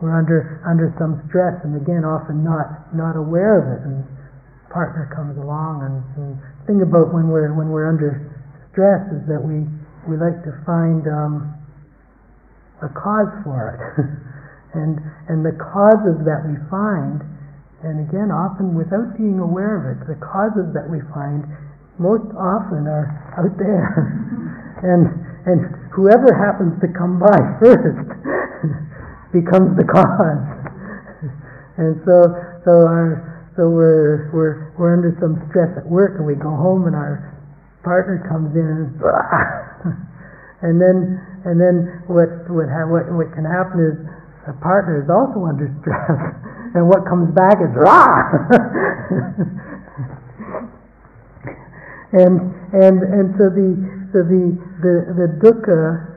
we're 0.00 0.16
under 0.16 0.64
under 0.64 0.92
some 0.96 1.20
stress 1.28 1.60
and 1.64 1.76
again 1.76 2.04
often 2.04 2.40
not 2.40 2.92
not 2.96 3.16
aware 3.16 3.60
of 3.60 3.64
it 3.68 3.80
and 3.84 4.04
partner 4.72 5.06
comes 5.12 5.36
along 5.38 5.84
and, 5.84 6.00
and 6.18 6.30
thing 6.66 6.80
about 6.80 7.12
when 7.12 7.28
we're 7.28 7.52
when 7.52 7.68
we're 7.68 7.88
under 7.88 8.32
stress 8.72 9.04
is 9.12 9.22
that 9.28 9.40
we 9.40 9.68
we 10.08 10.16
like 10.16 10.40
to 10.44 10.52
find 10.64 11.04
um, 11.08 11.53
a 12.84 12.92
cause 12.92 13.32
for 13.42 13.72
it. 13.72 13.80
and, 14.76 15.00
and 15.28 15.40
the 15.40 15.56
causes 15.56 16.20
that 16.28 16.44
we 16.44 16.60
find, 16.68 17.24
and 17.82 18.04
again, 18.04 18.28
often 18.28 18.76
without 18.76 19.16
being 19.16 19.40
aware 19.40 19.80
of 19.80 19.84
it, 19.90 19.98
the 20.06 20.18
causes 20.20 20.68
that 20.76 20.84
we 20.84 21.00
find 21.14 21.48
most 21.96 22.26
often 22.36 22.84
are 22.90 23.08
out 23.38 23.54
there. 23.56 23.88
and, 24.84 25.08
and 25.46 25.58
whoever 25.94 26.34
happens 26.34 26.74
to 26.82 26.88
come 26.92 27.22
by 27.22 27.38
first 27.62 28.04
becomes 29.32 29.76
the 29.78 29.86
cause. 29.86 30.44
and 31.78 31.96
so, 32.04 32.34
so 32.66 32.84
our, 32.84 33.50
so 33.56 33.70
we're, 33.70 34.30
we're, 34.34 34.74
we're 34.76 34.92
under 34.92 35.14
some 35.22 35.38
stress 35.50 35.70
at 35.78 35.86
work 35.86 36.18
and 36.18 36.26
we 36.26 36.34
go 36.34 36.50
home 36.50 36.86
and 36.86 36.96
our 36.96 37.30
partner 37.84 38.24
comes 38.26 38.50
in 38.56 38.66
and, 38.66 38.96
and 40.64 40.80
then 40.80 41.20
and 41.44 41.60
then 41.60 42.02
what 42.08 42.48
what, 42.48 42.68
ha- 42.72 42.88
what 42.88 43.04
what 43.12 43.28
can 43.36 43.44
happen 43.44 43.76
is 43.84 43.96
the 44.48 44.56
partner 44.64 45.00
is 45.04 45.08
also 45.12 45.44
under 45.44 45.68
stress, 45.80 46.08
and 46.74 46.88
what 46.88 47.04
comes 47.04 47.32
back 47.36 47.60
is 47.60 47.72
rah. 47.76 48.32
and 52.16 52.48
and 52.72 52.96
and 53.04 53.26
so 53.36 53.52
the 53.52 53.76
so 54.12 54.24
the 54.24 54.56
the, 54.80 54.94
the 55.16 55.28
dukkha 55.44 56.16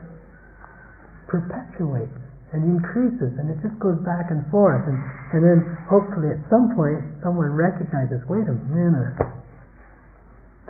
perpetuates 1.28 2.16
and 2.52 2.64
increases 2.64 3.36
and 3.36 3.52
it 3.52 3.60
just 3.60 3.76
goes 3.78 4.00
back 4.08 4.32
and 4.32 4.40
forth. 4.48 4.88
And, 4.88 4.96
and 5.36 5.44
then 5.44 5.76
hopefully 5.84 6.32
at 6.32 6.40
some 6.48 6.72
point 6.72 7.04
someone 7.20 7.52
recognizes 7.52 8.24
wait 8.24 8.48
a 8.48 8.56
minute. 8.72 9.20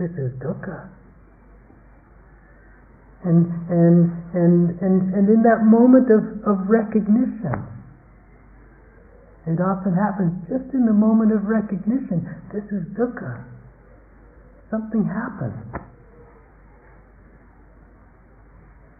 This 0.02 0.10
is 0.18 0.34
dukkha 0.42 0.90
and 3.24 3.46
and 3.70 4.12
and 4.34 4.78
and, 4.80 5.14
and 5.14 5.24
in 5.28 5.42
that 5.42 5.64
moment 5.64 6.10
of, 6.10 6.22
of 6.46 6.68
recognition 6.68 7.56
it 9.48 9.58
often 9.64 9.96
happens 9.96 10.34
just 10.46 10.68
in 10.74 10.84
the 10.84 10.92
moment 10.92 11.32
of 11.32 11.42
recognition 11.44 12.22
this 12.52 12.64
is 12.70 12.84
dukkha 12.94 13.42
something 14.70 15.02
happens 15.02 15.56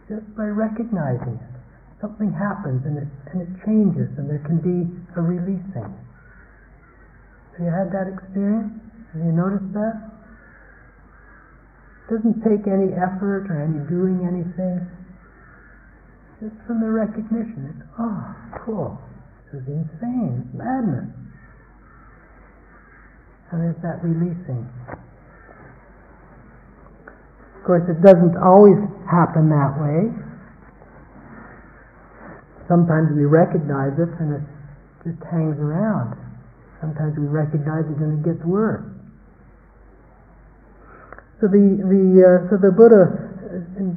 just 0.09 0.25
by 0.35 0.49
recognizing 0.49 1.37
it 1.37 1.59
something 2.01 2.31
happens 2.31 2.83
and 2.87 2.97
it, 2.97 3.07
and 3.31 3.43
it 3.43 3.51
changes 3.67 4.07
and 4.17 4.29
there 4.29 4.43
can 4.47 4.59
be 4.63 4.87
a 5.15 5.21
releasing. 5.21 5.91
Have 7.55 7.59
you 7.59 7.71
had 7.71 7.91
that 7.91 8.07
experience? 8.07 8.71
Have 9.13 9.23
you 9.23 9.35
noticed 9.35 9.71
that? 9.75 10.18
Doesn't 12.09 12.41
take 12.41 12.65
any 12.65 12.91
effort 12.97 13.45
or 13.53 13.61
any 13.61 13.85
doing 13.85 14.25
anything. 14.25 14.81
Just 16.41 16.57
from 16.65 16.81
the 16.81 16.89
recognition, 16.89 17.69
it's, 17.69 17.85
oh, 17.99 18.35
cool. 18.65 18.97
This 19.53 19.61
is 19.61 19.67
insane. 19.69 20.41
It's 20.41 20.55
madness. 20.57 21.13
And 23.53 23.61
there's 23.61 23.81
that 23.85 24.01
releasing. 24.01 24.65
Of 27.57 27.61
course, 27.65 27.85
it 27.85 28.01
doesn't 28.01 28.37
always 28.41 28.81
happen 29.05 29.49
that 29.53 29.77
way 29.77 30.09
sometimes 32.69 33.09
we 33.17 33.25
recognize 33.25 33.97
it 33.97 34.13
and 34.21 34.37
it 34.37 34.45
just 35.03 35.19
hangs 35.33 35.57
around. 35.57 36.13
Sometimes 36.79 37.17
we 37.17 37.25
recognize 37.25 37.83
it 37.89 37.97
and 37.97 38.21
it 38.21 38.23
gets 38.23 38.45
worse. 38.45 38.85
So 41.39 41.47
the 41.47 41.79
the 41.79 42.03
uh, 42.19 42.49
so 42.51 42.59
the 42.59 42.71
Buddha 42.71 43.29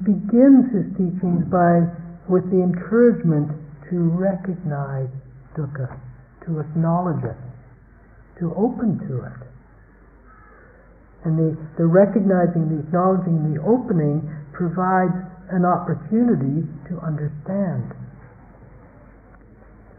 begins 0.06 0.70
his 0.70 0.86
teachings 0.94 1.42
by 1.50 1.82
with 2.30 2.46
the 2.50 2.62
encouragement 2.62 3.50
to 3.90 3.98
recognize 4.14 5.10
dukkha, 5.58 5.90
to 6.46 6.60
acknowledge 6.60 7.22
it, 7.24 7.36
to 8.38 8.54
open 8.54 8.98
to 9.10 9.26
it. 9.26 9.40
And 11.24 11.38
the, 11.38 11.58
the 11.78 11.86
recognizing, 11.86 12.66
the 12.66 12.82
acknowledging, 12.82 13.54
the 13.54 13.62
opening 13.62 14.26
provides 14.52 15.14
an 15.50 15.64
opportunity 15.64 16.66
to 16.90 16.98
understand. 16.98 17.94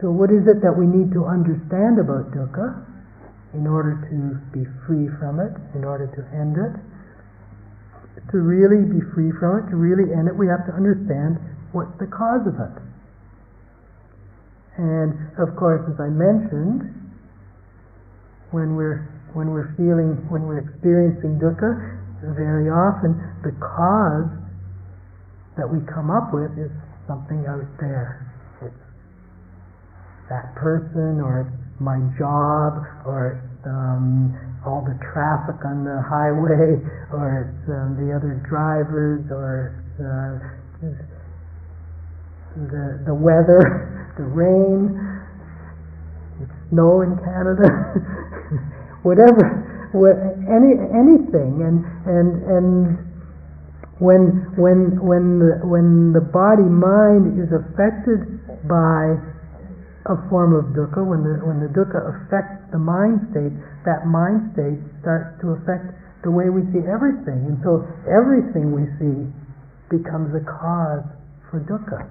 So, 0.00 0.10
what 0.10 0.28
is 0.28 0.44
it 0.44 0.60
that 0.60 0.74
we 0.76 0.84
need 0.84 1.12
to 1.12 1.24
understand 1.24 1.96
about 2.00 2.34
dukkha 2.34 2.84
in 3.54 3.66
order 3.66 3.94
to 4.10 4.36
be 4.52 4.66
free 4.84 5.08
from 5.20 5.40
it, 5.40 5.54
in 5.74 5.84
order 5.84 6.08
to 6.08 6.20
end 6.36 6.58
it? 6.58 6.74
To 8.14 8.38
really 8.38 8.82
be 8.86 9.02
free 9.14 9.30
from 9.38 9.62
it, 9.62 9.70
to 9.70 9.76
really 9.76 10.12
end 10.14 10.28
it, 10.28 10.34
we 10.34 10.46
have 10.46 10.66
to 10.66 10.72
understand 10.74 11.38
what's 11.72 11.94
the 11.98 12.06
cause 12.06 12.46
of 12.46 12.54
it. 12.54 12.74
And 14.78 15.14
of 15.38 15.54
course, 15.54 15.82
as 15.86 15.98
I 15.98 16.10
mentioned, 16.10 16.94
when 18.50 18.74
we're 18.74 19.10
when 19.34 19.50
we're 19.50 19.74
feeling, 19.74 20.14
when 20.30 20.46
we're 20.46 20.62
experiencing 20.62 21.42
dukkha, 21.42 21.74
very 22.38 22.70
often 22.70 23.18
the 23.42 23.50
cause 23.58 24.30
that 25.58 25.66
we 25.66 25.82
come 25.90 26.10
up 26.10 26.32
with 26.32 26.54
is 26.58 26.70
something 27.06 27.44
out 27.46 27.66
there 27.78 28.26
It's 28.62 28.84
that 30.30 30.54
person 30.54 31.20
or 31.20 31.50
my 31.78 31.98
job 32.18 32.82
or 33.04 33.42
um, 33.66 34.34
all 34.66 34.84
the 34.84 34.96
traffic 35.12 35.60
on 35.64 35.84
the 35.84 36.00
highway 36.04 36.80
or 37.12 37.48
it's 37.48 37.68
um, 37.68 37.96
the 38.00 38.14
other 38.14 38.40
drivers 38.48 39.24
or 39.30 39.76
it's 39.98 40.00
uh, 40.00 40.54
the, 42.56 43.02
the 43.06 43.14
weather, 43.14 44.14
the 44.18 44.24
rain, 44.24 44.94
it's 46.40 46.52
snow 46.70 47.02
in 47.02 47.16
Canada, 47.18 47.66
whatever, 49.02 49.90
what, 49.92 50.18
any 50.50 50.74
anything, 50.90 51.62
and 51.62 51.82
and 52.06 52.42
and 52.50 52.98
when 53.98 54.50
when 54.58 54.98
when 55.02 55.38
the, 55.38 55.66
when 55.66 56.12
the 56.12 56.20
body 56.20 56.66
mind 56.66 57.38
is 57.38 57.50
affected 57.54 58.42
by 58.66 59.14
a 60.04 60.16
form 60.28 60.52
of 60.52 60.76
dukkha, 60.76 61.00
when 61.00 61.24
the, 61.24 61.40
when 61.40 61.64
the 61.64 61.72
dukkha 61.72 61.96
affects 61.96 62.60
the 62.72 62.78
mind 62.78 63.24
state, 63.32 63.56
that 63.88 64.04
mind 64.04 64.52
state 64.52 64.76
starts 65.00 65.32
to 65.40 65.56
affect 65.56 65.96
the 66.20 66.30
way 66.30 66.52
we 66.52 66.60
see 66.76 66.84
everything. 66.84 67.48
And 67.48 67.56
so 67.64 67.88
everything 68.04 68.76
we 68.76 68.84
see 69.00 69.24
becomes 69.88 70.36
a 70.36 70.44
cause 70.44 71.08
for 71.48 71.64
dukkha. 71.64 72.04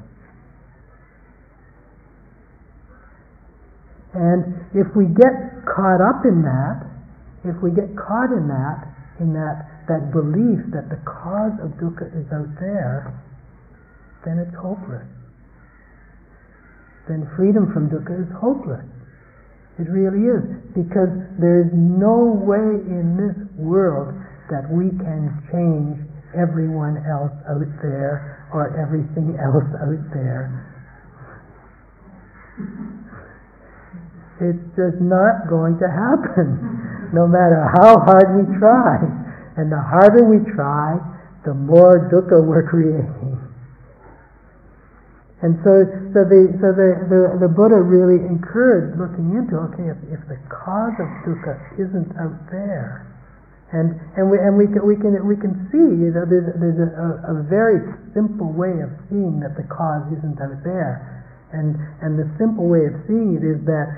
And 4.17 4.57
if 4.73 4.89
we 4.97 5.05
get 5.13 5.61
caught 5.69 6.01
up 6.01 6.25
in 6.25 6.41
that, 6.45 6.89
if 7.45 7.61
we 7.61 7.69
get 7.69 7.93
caught 7.93 8.33
in 8.33 8.49
that, 8.49 8.89
in 9.21 9.33
that, 9.37 9.85
that 9.85 10.09
belief 10.09 10.65
that 10.73 10.89
the 10.89 10.97
cause 11.05 11.53
of 11.61 11.77
dukkha 11.77 12.09
is 12.09 12.25
out 12.33 12.49
there, 12.57 13.13
then 14.25 14.41
it's 14.41 14.53
hopeless 14.57 15.05
then 17.07 17.27
freedom 17.35 17.71
from 17.73 17.89
dukkha 17.91 18.15
is 18.15 18.31
hopeless. 18.39 18.85
It 19.79 19.89
really 19.89 20.29
is. 20.29 20.43
Because 20.71 21.11
there 21.41 21.65
is 21.65 21.71
no 21.73 22.31
way 22.31 22.79
in 22.87 23.17
this 23.17 23.35
world 23.57 24.13
that 24.49 24.69
we 24.69 24.93
can 25.01 25.33
change 25.51 25.97
everyone 26.37 27.01
else 27.09 27.33
out 27.49 27.67
there 27.81 28.47
or 28.53 28.71
everything 28.77 29.35
else 29.41 29.67
out 29.81 30.03
there. 30.13 30.47
It's 34.41 34.65
just 34.75 34.99
not 35.01 35.47
going 35.49 35.77
to 35.79 35.87
happen, 35.89 37.11
no 37.13 37.27
matter 37.27 37.67
how 37.77 37.99
hard 37.99 38.35
we 38.37 38.45
try. 38.59 38.99
And 39.57 39.71
the 39.71 39.81
harder 39.81 40.25
we 40.25 40.41
try, 40.53 40.97
the 41.45 41.53
more 41.53 42.09
dukkha 42.09 42.41
we're 42.41 42.67
creating. 42.67 43.42
And 45.43 45.59
so, 45.59 45.83
so, 46.15 46.23
the, 46.23 46.55
so 46.63 46.71
the, 46.71 46.89
the, 47.11 47.21
the 47.43 47.51
Buddha 47.51 47.75
really 47.83 48.23
encouraged 48.23 48.95
looking 48.95 49.35
into, 49.35 49.59
okay, 49.59 49.91
if, 49.91 49.99
if 50.07 50.21
the 50.31 50.39
cause 50.47 50.95
of 51.03 51.09
dukkha 51.27 51.59
isn't 51.75 52.15
out 52.15 52.47
there, 52.47 53.11
and, 53.75 53.99
and, 54.15 54.31
we, 54.31 54.39
and 54.39 54.55
we, 54.55 54.71
can, 54.71 54.87
we, 54.87 54.95
can, 54.95 55.17
we 55.27 55.35
can 55.35 55.67
see 55.67 56.07
know, 56.15 56.23
there's, 56.23 56.47
there's 56.61 56.79
a, 56.79 57.35
a 57.35 57.43
very 57.49 57.81
simple 58.15 58.55
way 58.55 58.71
of 58.85 58.93
seeing 59.11 59.43
that 59.43 59.59
the 59.59 59.67
cause 59.67 60.05
isn't 60.15 60.39
out 60.39 60.63
there. 60.63 61.25
And, 61.51 61.75
and 61.99 62.15
the 62.15 62.29
simple 62.39 62.69
way 62.69 62.87
of 62.87 62.95
seeing 63.09 63.35
it 63.35 63.43
is 63.43 63.59
that 63.65 63.89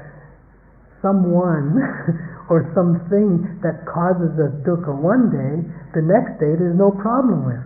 someone 1.03 1.77
or 2.49 2.71
something 2.73 3.61
that 3.61 3.85
causes 3.85 4.33
us 4.41 4.49
dukkha 4.65 4.95
one 4.95 5.29
day, 5.29 5.61
the 5.93 6.01
next 6.01 6.41
day 6.41 6.57
there's 6.57 6.79
no 6.79 6.89
problem 6.89 7.45
with. 7.45 7.61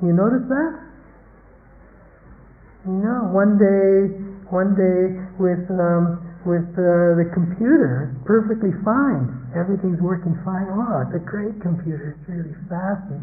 You 0.00 0.16
notice 0.16 0.48
that? 0.48 0.91
No, 2.82 3.30
one 3.30 3.62
day, 3.62 4.10
one 4.50 4.74
day 4.74 5.14
with 5.38 5.70
um, 5.70 6.18
with 6.42 6.66
uh, 6.74 7.14
the 7.14 7.30
computer, 7.30 8.10
perfectly 8.26 8.74
fine. 8.82 9.30
Everything's 9.54 10.02
working 10.02 10.34
fine. 10.42 10.66
Oh, 10.66 11.06
it's 11.06 11.14
a 11.14 11.22
great 11.22 11.62
computer. 11.62 12.18
It's 12.18 12.26
really 12.26 12.58
fast 12.66 13.06
and 13.06 13.22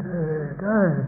uh, 0.64 1.04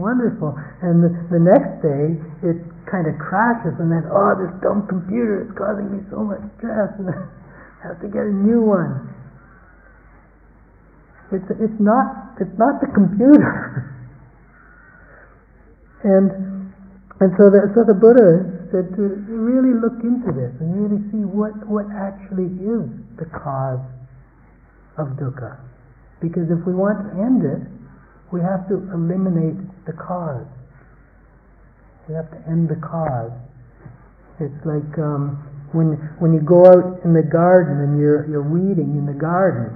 wonderful. 0.00 0.56
And 0.80 1.04
the, 1.04 1.12
the 1.28 1.36
next 1.36 1.84
day, 1.84 2.16
it 2.48 2.64
kind 2.88 3.04
of 3.04 3.20
crashes, 3.20 3.76
and 3.76 3.92
then 3.92 4.08
oh, 4.08 4.32
this 4.40 4.52
dumb 4.64 4.88
computer 4.88 5.44
is 5.44 5.52
causing 5.52 5.92
me 5.92 6.00
so 6.08 6.24
much 6.24 6.40
stress, 6.56 6.88
and 6.96 7.12
I 7.84 7.92
have 7.92 8.00
to 8.00 8.08
get 8.08 8.24
a 8.24 8.32
new 8.32 8.64
one. 8.64 9.12
It's 11.36 11.52
it's 11.60 11.80
not 11.84 12.32
it's 12.40 12.56
not 12.56 12.80
the 12.80 12.88
computer. 12.96 13.92
and 16.08 16.53
and 17.24 17.32
so 17.40 17.48
the, 17.48 17.72
so 17.72 17.88
the 17.88 17.96
Buddha 17.96 18.68
said 18.68 18.92
to 19.00 19.02
really 19.32 19.72
look 19.72 19.96
into 20.04 20.28
this 20.28 20.52
and 20.60 20.76
really 20.76 21.00
see 21.08 21.24
what, 21.24 21.56
what 21.64 21.88
actually 21.96 22.52
is 22.60 22.84
the 23.16 23.24
cause 23.32 23.80
of 25.00 25.16
dukkha. 25.16 25.56
Because 26.20 26.52
if 26.52 26.60
we 26.68 26.76
want 26.76 27.00
to 27.00 27.10
end 27.16 27.40
it, 27.48 27.64
we 28.28 28.44
have 28.44 28.68
to 28.68 28.76
eliminate 28.92 29.56
the 29.88 29.96
cause. 29.96 30.44
We 32.08 32.14
have 32.14 32.28
to 32.28 32.40
end 32.44 32.68
the 32.68 32.76
cause 32.76 33.32
It's 34.40 34.60
like 34.66 34.92
um, 35.00 35.40
when 35.72 35.96
when 36.18 36.34
you 36.34 36.42
go 36.44 36.66
out 36.66 37.00
in 37.06 37.14
the 37.14 37.22
garden 37.22 37.80
and 37.80 37.96
you're 37.96 38.28
you're 38.28 38.44
weeding 38.44 38.98
in 38.98 39.06
the 39.06 39.16
garden, 39.16 39.70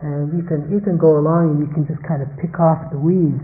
and 0.00 0.32
you 0.32 0.46
can 0.48 0.70
you 0.70 0.80
can 0.80 0.96
go 0.96 1.18
along 1.18 1.52
and 1.52 1.58
you 1.60 1.68
can 1.74 1.84
just 1.90 2.00
kind 2.06 2.22
of 2.22 2.30
pick 2.40 2.56
off 2.62 2.88
the 2.94 2.98
weeds, 2.98 3.42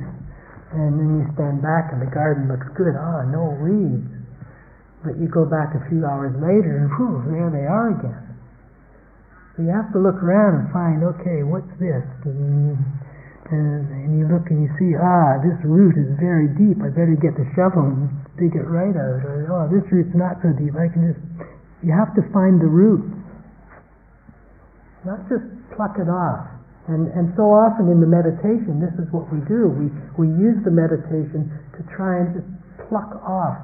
and 0.73 0.99
then 0.99 1.09
you 1.23 1.25
stand 1.39 1.63
back 1.63 1.95
and 1.95 2.03
the 2.03 2.11
garden 2.11 2.51
looks 2.51 2.67
good. 2.75 2.99
Ah, 2.99 3.23
no 3.29 3.55
weeds. 3.63 4.07
But 5.07 5.21
you 5.23 5.31
go 5.31 5.47
back 5.47 5.77
a 5.79 5.83
few 5.87 6.03
hours 6.03 6.35
later 6.43 6.83
and 6.83 6.91
whew, 6.99 7.23
there 7.31 7.47
they 7.53 7.67
are 7.69 7.95
again. 7.95 8.27
So 9.55 9.63
you 9.63 9.73
have 9.73 9.89
to 9.95 10.01
look 10.03 10.19
around 10.21 10.67
and 10.67 10.67
find, 10.75 11.01
okay, 11.17 11.47
what's 11.47 11.71
this? 11.79 12.05
And, 12.27 12.77
and, 13.49 14.19
you 14.19 14.27
look 14.27 14.51
and 14.51 14.67
you 14.67 14.71
see, 14.77 14.93
ah, 14.99 15.39
this 15.41 15.57
root 15.63 15.95
is 15.95 16.11
very 16.19 16.51
deep. 16.59 16.83
I 16.83 16.91
better 16.91 17.15
get 17.17 17.39
the 17.39 17.47
shovel 17.55 17.87
and 17.87 18.11
dig 18.37 18.59
it 18.59 18.67
right 18.67 18.93
out. 18.93 19.23
Or, 19.23 19.47
oh, 19.55 19.65
this 19.71 19.87
root's 19.89 20.13
not 20.13 20.43
so 20.43 20.51
deep. 20.59 20.75
I 20.75 20.91
can 20.91 21.15
just. 21.15 21.23
You 21.85 21.93
have 21.93 22.13
to 22.17 22.25
find 22.33 22.59
the 22.59 22.67
root, 22.67 23.05
not 25.05 25.23
just 25.29 25.45
pluck 25.77 25.95
it 26.01 26.09
off. 26.09 26.56
And, 26.87 27.11
and 27.11 27.35
so 27.35 27.51
often 27.51 27.91
in 27.91 27.99
the 27.99 28.07
meditation, 28.07 28.79
this 28.79 28.95
is 29.03 29.11
what 29.11 29.27
we 29.35 29.43
do. 29.51 29.67
We, 29.67 29.91
we 30.15 30.31
use 30.31 30.63
the 30.63 30.71
meditation 30.71 31.51
to 31.75 31.83
try 31.91 32.23
and 32.23 32.39
just 32.39 32.47
pluck 32.87 33.11
off 33.27 33.59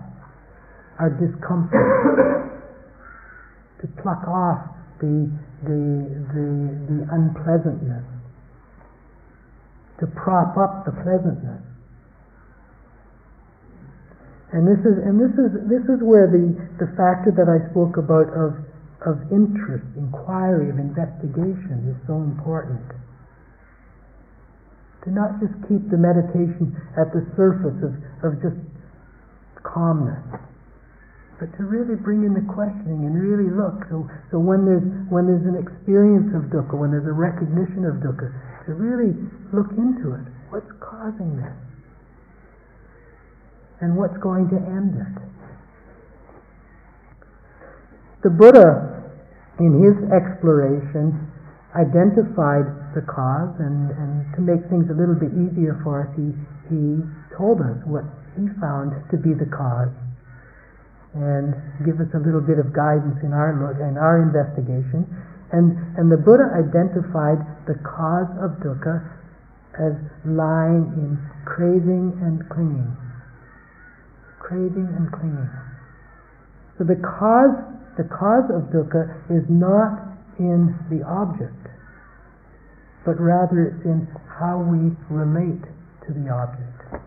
our 0.98 1.14
discomfort, 1.14 1.78
to 3.80 3.86
pluck 4.02 4.26
off 4.26 4.66
the 4.98 5.30
the, 5.62 5.78
the, 6.34 6.46
the 6.90 7.00
unpleasantness, 7.14 8.02
to 10.02 10.10
prop 10.18 10.58
up 10.58 10.82
the 10.82 10.90
pleasantness. 11.06 11.62
And 14.52 14.66
this 14.66 14.82
is 14.82 14.98
and 14.98 15.16
this 15.16 15.32
is 15.38 15.50
this 15.70 15.86
is 15.86 16.02
where 16.02 16.26
the, 16.26 16.58
the 16.76 16.90
factor 16.98 17.30
that 17.32 17.46
I 17.46 17.70
spoke 17.70 17.96
about 17.96 18.28
of 18.34 18.58
of 19.06 19.18
interest, 19.32 19.86
inquiry, 19.96 20.70
of 20.70 20.78
investigation 20.78 21.88
is 21.88 21.96
so 22.06 22.18
important. 22.18 23.01
To 25.04 25.10
not 25.10 25.42
just 25.42 25.54
keep 25.66 25.82
the 25.90 25.98
meditation 25.98 26.78
at 26.94 27.10
the 27.10 27.26
surface 27.34 27.78
of, 27.82 27.92
of 28.22 28.38
just 28.38 28.58
calmness 29.66 30.22
but 31.42 31.50
to 31.58 31.66
really 31.66 31.98
bring 31.98 32.22
in 32.22 32.38
the 32.38 32.46
questioning 32.54 33.02
and 33.02 33.18
really 33.18 33.50
look. 33.50 33.82
So, 33.90 34.06
so 34.30 34.38
when 34.38 34.62
there's 34.62 34.86
when 35.10 35.26
there's 35.26 35.42
an 35.42 35.58
experience 35.58 36.30
of 36.38 36.54
dukkha, 36.54 36.78
when 36.78 36.94
there's 36.94 37.10
a 37.10 37.10
recognition 37.10 37.82
of 37.82 37.98
dukkha, 37.98 38.30
to 38.30 38.78
really 38.78 39.10
look 39.50 39.66
into 39.74 40.14
it. 40.14 40.22
What's 40.54 40.70
causing 40.78 41.34
this? 41.34 41.50
And 43.80 43.96
what's 43.96 44.14
going 44.22 44.54
to 44.54 44.58
end 44.70 44.94
it? 44.94 45.16
The 48.22 48.30
Buddha, 48.30 49.02
in 49.58 49.82
his 49.82 49.98
exploration, 50.14 51.26
identified 51.72 52.68
the 52.92 53.04
cause, 53.08 53.56
and, 53.60 53.90
and 53.96 54.28
to 54.36 54.40
make 54.44 54.60
things 54.68 54.88
a 54.92 54.96
little 54.96 55.16
bit 55.16 55.32
easier 55.32 55.80
for 55.80 56.04
us, 56.04 56.10
he, 56.16 56.32
he 56.68 57.00
told 57.36 57.64
us 57.64 57.80
what 57.88 58.04
he 58.36 58.48
found 58.60 58.92
to 59.12 59.16
be 59.16 59.32
the 59.32 59.48
cause 59.48 59.92
and 61.14 61.52
give 61.84 62.00
us 62.00 62.08
a 62.16 62.20
little 62.20 62.40
bit 62.40 62.56
of 62.56 62.72
guidance 62.72 63.20
in 63.20 63.36
our 63.36 63.52
look 63.52 63.76
in 63.76 64.00
our 64.00 64.24
investigation. 64.24 65.04
And 65.52 65.76
and 66.00 66.08
the 66.08 66.16
Buddha 66.16 66.48
identified 66.56 67.44
the 67.68 67.76
cause 67.84 68.32
of 68.40 68.56
dukkha 68.64 69.04
as 69.76 69.92
lying 70.24 70.88
in 70.96 71.20
craving 71.44 72.16
and 72.24 72.40
clinging. 72.48 72.96
Craving 74.40 74.88
and 74.88 75.12
clinging. 75.12 75.52
So 76.80 76.84
the 76.88 76.96
cause 76.96 77.52
the 78.00 78.08
cause 78.08 78.48
of 78.48 78.72
dukkha 78.72 79.12
is 79.28 79.44
not 79.52 80.11
in 80.38 80.74
the 80.90 81.04
object, 81.04 81.66
but 83.04 83.18
rather 83.18 83.74
it's 83.74 83.84
in 83.84 84.08
how 84.28 84.58
we 84.58 84.94
relate 85.10 85.62
to 86.06 86.10
the 86.12 86.30
object. 86.30 87.02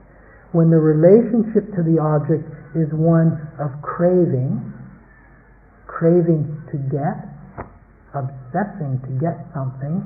When 0.51 0.69
the 0.69 0.79
relationship 0.79 1.67
to 1.75 1.83
the 1.83 1.99
object 1.99 2.47
is 2.75 2.87
one 2.95 3.35
of 3.59 3.75
craving, 3.81 4.61
craving 5.87 6.47
to 6.71 6.77
get, 6.87 7.27
obsessing 8.15 9.03
to 9.03 9.11
get 9.19 9.43
something, 9.53 9.99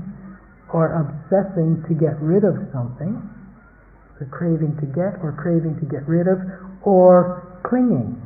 or 0.74 0.94
obsessing 0.94 1.86
to 1.88 1.94
get 1.94 2.18
rid 2.22 2.44
of 2.44 2.58
something, 2.74 3.22
the 4.20 4.26
craving 4.26 4.76
to 4.82 4.86
get 4.86 5.22
or 5.24 5.32
craving 5.38 5.80
to 5.80 5.86
get 5.86 6.08
rid 6.08 6.28
of, 6.28 6.38
or 6.84 7.46
clinging, 7.64 8.18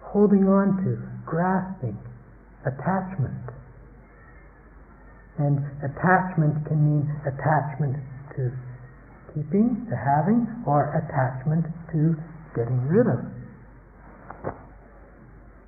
holding 0.00 0.48
on 0.48 0.76
to, 0.82 0.96
grasping, 1.26 1.98
attachment. 2.66 3.42
And 5.38 5.62
attachment 5.86 6.66
can 6.66 6.78
mean 6.82 7.06
attachment 7.22 7.96
to 8.34 8.50
keeping, 9.34 9.86
to 9.90 9.94
having, 9.94 10.46
or 10.66 10.90
attachment 10.98 11.66
to 11.94 12.18
getting 12.56 12.80
rid 12.90 13.06
of. 13.06 13.22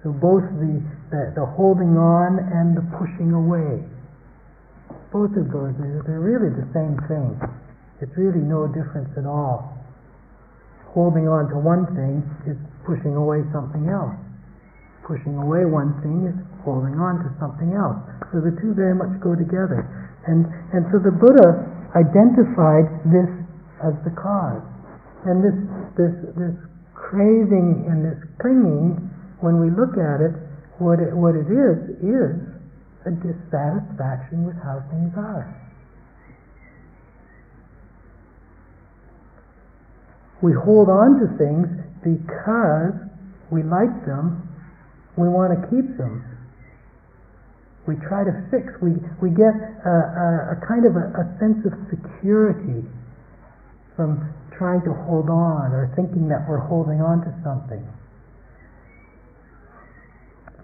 So 0.03 0.11
both 0.17 0.43
the, 0.59 0.81
the, 1.13 1.23
the 1.37 1.47
holding 1.55 1.95
on 1.95 2.41
and 2.41 2.73
the 2.73 2.83
pushing 2.97 3.37
away, 3.37 3.85
both 5.13 5.37
of 5.37 5.53
those, 5.53 5.77
they're 6.09 6.25
really 6.25 6.51
the 6.51 6.67
same 6.73 6.97
thing. 7.07 7.37
It's 8.01 8.17
really 8.17 8.41
no 8.41 8.67
difference 8.67 9.13
at 9.21 9.29
all. 9.29 9.77
Holding 10.97 11.29
on 11.29 11.53
to 11.53 11.59
one 11.61 11.85
thing 11.95 12.25
is 12.49 12.57
pushing 12.89 13.15
away 13.15 13.45
something 13.53 13.93
else. 13.93 14.17
Pushing 15.07 15.37
away 15.41 15.67
one 15.67 15.97
thing 16.05 16.29
is 16.29 16.37
holding 16.63 17.01
on 17.01 17.25
to 17.25 17.29
something 17.41 17.75
else. 17.75 17.99
So 18.31 18.39
the 18.39 18.55
two 18.61 18.77
very 18.77 18.95
much 18.95 19.11
go 19.19 19.35
together. 19.35 19.85
And, 20.29 20.47
and 20.77 20.87
so 20.93 21.01
the 21.01 21.11
Buddha 21.11 21.67
identified 21.97 22.87
this 23.11 23.31
as 23.83 23.97
the 24.05 24.15
cause. 24.15 24.63
And 25.27 25.43
this, 25.43 25.57
this, 25.97 26.15
this 26.37 26.57
craving 26.95 27.89
and 27.89 28.05
this 28.05 28.21
clinging, 28.41 29.01
when 29.41 29.59
we 29.59 29.73
look 29.73 29.97
at 29.97 30.21
it, 30.21 30.37
what 30.79 31.01
it, 31.01 31.13
what 31.17 31.35
it 31.35 31.49
is, 31.49 31.77
is 32.01 32.37
a 33.09 33.13
dissatisfaction 33.13 34.45
with 34.45 34.57
how 34.63 34.85
things 34.93 35.13
are. 35.17 35.49
We 40.43 40.53
hold 40.53 40.89
on 40.89 41.21
to 41.21 41.27
things 41.37 41.69
because 42.01 42.97
we 43.51 43.63
like 43.63 43.93
them, 44.07 44.49
we 45.21 45.29
want 45.29 45.53
to 45.53 45.61
keep 45.69 45.97
them. 45.97 46.25
We 47.87 47.97
try 48.09 48.25
to 48.25 48.35
fix, 48.51 48.73
we, 48.81 48.97
we 49.21 49.31
get 49.31 49.53
a, 49.53 49.97
a, 49.97 50.29
a 50.55 50.67
kind 50.67 50.85
of 50.85 50.97
a, 50.97 51.07
a 51.17 51.25
sense 51.41 51.65
of 51.65 51.73
security 51.89 52.87
from 53.97 54.33
trying 54.57 54.85
to 54.85 54.93
hold 55.09 55.29
on 55.29 55.73
or 55.73 55.93
thinking 55.97 56.29
that 56.29 56.45
we're 56.49 56.61
holding 56.61 57.01
on 57.01 57.25
to 57.25 57.33
something. 57.43 57.81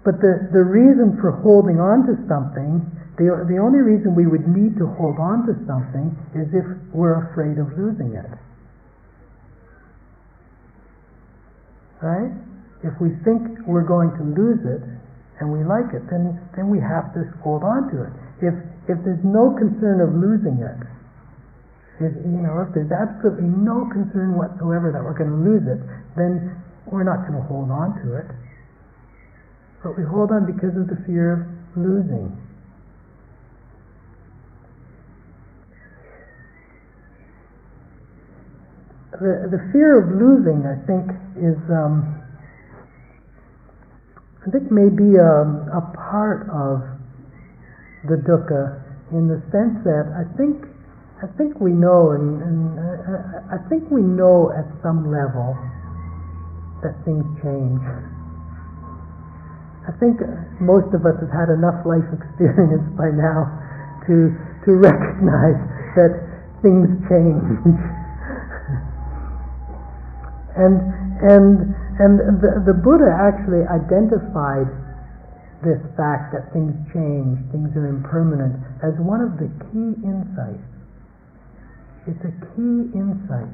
But 0.05 0.21
the, 0.21 0.53
the 0.53 0.62
reason 0.62 1.19
for 1.21 1.33
holding 1.42 1.81
on 1.81 2.07
to 2.07 2.14
something, 2.29 2.85
the, 3.19 3.33
the 3.49 3.59
only 3.59 3.81
reason 3.81 4.14
we 4.14 4.29
would 4.29 4.47
need 4.47 4.79
to 4.79 4.87
hold 4.87 5.19
on 5.19 5.49
to 5.51 5.57
something 5.66 6.14
is 6.37 6.47
if 6.55 6.62
we're 6.92 7.33
afraid 7.33 7.59
of 7.59 7.75
losing 7.75 8.14
it. 8.14 8.31
Right? 12.01 12.31
If 12.85 12.93
we 13.01 13.17
think 13.25 13.65
we're 13.65 13.87
going 13.87 14.12
to 14.21 14.25
lose 14.25 14.61
it 14.67 14.85
and 15.41 15.53
we 15.53 15.65
like 15.65 15.93
it, 15.97 16.05
then, 16.09 16.37
then 16.57 16.69
we 16.69 16.81
have 16.81 17.12
to 17.17 17.25
hold 17.41 17.65
on 17.65 17.89
to 17.93 18.09
it. 18.09 18.12
If, 18.41 18.55
if 18.89 18.99
there's 19.05 19.25
no 19.25 19.57
concern 19.57 20.01
of 20.05 20.12
losing 20.12 20.61
it, 20.61 20.81
if, 21.97 22.12
you 22.29 22.45
know, 22.45 22.61
if 22.61 22.77
there's 22.77 22.93
absolutely 22.93 23.49
no 23.49 23.89
concern 23.89 24.37
whatsoever 24.37 24.93
that 24.93 25.01
we're 25.01 25.17
going 25.17 25.33
to 25.33 25.41
lose 25.41 25.65
it, 25.65 25.81
then 26.12 26.53
we're 26.93 27.09
not 27.09 27.25
going 27.25 27.41
to 27.41 27.47
hold 27.49 27.73
on 27.73 27.97
to 28.05 28.21
it. 28.21 28.29
But 29.83 29.97
we 29.97 30.05
hold 30.05 30.31
on 30.31 30.45
because 30.45 30.77
of 30.77 30.93
the 30.93 31.01
fear 31.09 31.33
of 31.33 31.41
losing. 31.81 32.37
The, 39.17 39.49
the 39.49 39.62
fear 39.73 39.97
of 39.97 40.12
losing, 40.12 40.69
I 40.69 40.77
think, 40.85 41.09
is 41.41 41.57
um, 41.73 42.21
I 44.47 44.51
think 44.51 44.71
may 44.71 44.89
be 44.89 45.17
a, 45.19 45.43
a 45.75 45.83
part 45.99 46.47
of 46.55 46.87
the 48.07 48.15
dukkha 48.23 48.79
in 49.11 49.27
the 49.27 49.43
sense 49.51 49.83
that 49.83 50.07
I 50.15 50.23
think 50.39 50.63
I 51.19 51.27
think 51.41 51.59
we 51.59 51.73
know, 51.73 52.13
and, 52.13 52.43
and 52.45 52.79
uh, 52.79 53.41
I 53.51 53.57
think 53.73 53.91
we 53.91 54.03
know 54.03 54.53
at 54.53 54.69
some 54.85 55.11
level 55.11 55.57
that 56.85 56.93
things 57.09 57.25
change. 57.43 57.81
I 59.89 59.93
think 59.99 60.21
most 60.61 60.93
of 60.93 61.07
us 61.09 61.17
have 61.25 61.33
had 61.33 61.49
enough 61.49 61.81
life 61.89 62.05
experience 62.15 62.85
by 62.95 63.09
now 63.11 63.49
to 64.07 64.31
to 64.69 64.71
recognize 64.79 65.57
that 65.99 66.13
things 66.63 66.87
change. 67.11 67.43
and 70.61 70.77
and 71.25 71.75
and 71.99 72.21
the, 72.43 72.61
the 72.69 72.77
Buddha 72.77 73.09
actually 73.09 73.65
identified 73.65 74.69
this 75.65 75.81
fact 75.97 76.37
that 76.37 76.53
things 76.53 76.77
change, 76.93 77.41
things 77.49 77.73
are 77.73 77.89
impermanent, 77.89 78.61
as 78.85 78.93
one 79.01 79.25
of 79.25 79.41
the 79.41 79.49
key 79.73 79.97
insights. 80.05 80.69
It's 82.05 82.21
a 82.23 82.35
key 82.53 82.93
insight, 82.93 83.51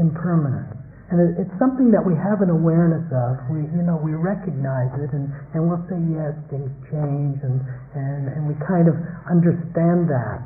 impermanent. 0.00 0.72
And 1.08 1.36
it's 1.40 1.52
something 1.56 1.88
that 1.92 2.04
we 2.04 2.12
have 2.16 2.44
an 2.44 2.52
awareness 2.52 3.04
of. 3.08 3.40
We, 3.48 3.64
you 3.72 3.80
know, 3.80 3.96
we 3.96 4.12
recognize 4.12 4.92
it, 5.00 5.12
and, 5.16 5.32
and 5.56 5.64
we'll 5.64 5.80
say, 5.88 5.96
yes, 6.12 6.36
things 6.52 6.68
change, 6.92 7.40
and, 7.40 7.64
and, 7.96 8.28
and 8.28 8.42
we 8.44 8.52
kind 8.64 8.88
of 8.88 8.96
understand 9.24 10.08
that. 10.12 10.44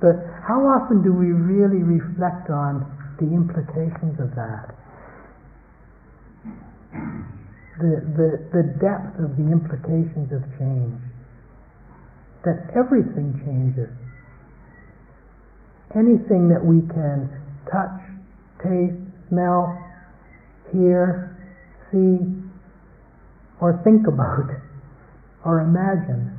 But 0.00 0.20
how 0.48 0.64
often 0.64 1.04
do 1.04 1.12
we 1.12 1.32
really 1.36 1.84
reflect 1.84 2.48
on 2.48 2.84
the 3.20 3.28
implications 3.28 4.16
of 4.20 4.32
that? 4.36 4.81
The, 6.92 8.04
the, 8.14 8.30
the 8.52 8.64
depth 8.78 9.18
of 9.18 9.36
the 9.36 9.48
implications 9.50 10.30
of 10.32 10.44
change. 10.58 11.00
That 12.44 12.70
everything 12.76 13.40
changes. 13.44 13.88
Anything 15.96 16.48
that 16.48 16.64
we 16.64 16.80
can 16.92 17.30
touch, 17.70 18.00
taste, 18.62 18.98
smell, 19.28 19.78
hear, 20.72 21.36
see, 21.90 22.18
or 23.60 23.80
think 23.84 24.06
about, 24.06 24.50
or 25.44 25.60
imagine 25.60 26.36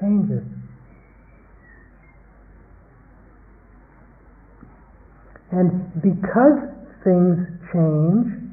changes. 0.00 0.44
And 5.50 5.88
because 6.02 6.60
things 7.04 7.38
change, 7.72 8.47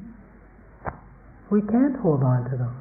we 1.50 1.60
can't 1.62 1.96
hold 2.02 2.22
on 2.22 2.50
to 2.50 2.56
them. 2.56 2.74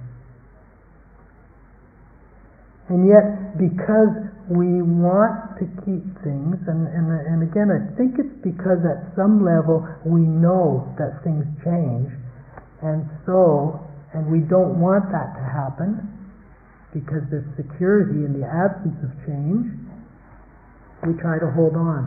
And 2.89 3.09
yet, 3.09 3.57
because 3.57 4.13
we 4.45 4.81
want 4.85 5.57
to 5.57 5.65
keep 5.81 6.05
things, 6.21 6.53
and, 6.69 6.85
and, 6.85 7.09
and 7.09 7.41
again, 7.41 7.73
I 7.73 7.81
think 7.97 8.21
it's 8.21 8.37
because 8.45 8.77
at 8.85 9.09
some 9.17 9.41
level 9.41 9.81
we 10.05 10.21
know 10.21 10.85
that 11.01 11.23
things 11.25 11.45
change, 11.65 12.13
and 12.85 13.09
so, 13.25 13.81
and 14.13 14.29
we 14.29 14.45
don't 14.45 14.77
want 14.77 15.09
that 15.09 15.33
to 15.33 15.43
happen, 15.49 15.97
because 16.93 17.25
there's 17.33 17.49
security 17.57 18.21
in 18.21 18.37
the 18.39 18.45
absence 18.45 19.01
of 19.01 19.09
change, 19.25 19.65
we 21.05 21.17
try 21.17 21.39
to 21.39 21.49
hold 21.57 21.73
on. 21.73 22.05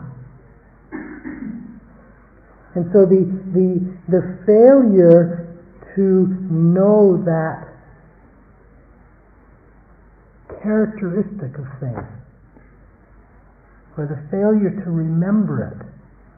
And 2.75 2.87
so 2.93 3.03
the, 3.03 3.27
the, 3.51 3.83
the 4.07 4.23
failure 4.47 5.48
to 5.95 6.27
know 6.49 7.21
that 7.25 7.69
characteristic 10.61 11.57
of 11.57 11.67
things, 11.79 12.07
or 13.97 14.05
the 14.07 14.19
failure 14.31 14.71
to 14.83 14.91
remember 14.91 15.71
it, 15.71 15.85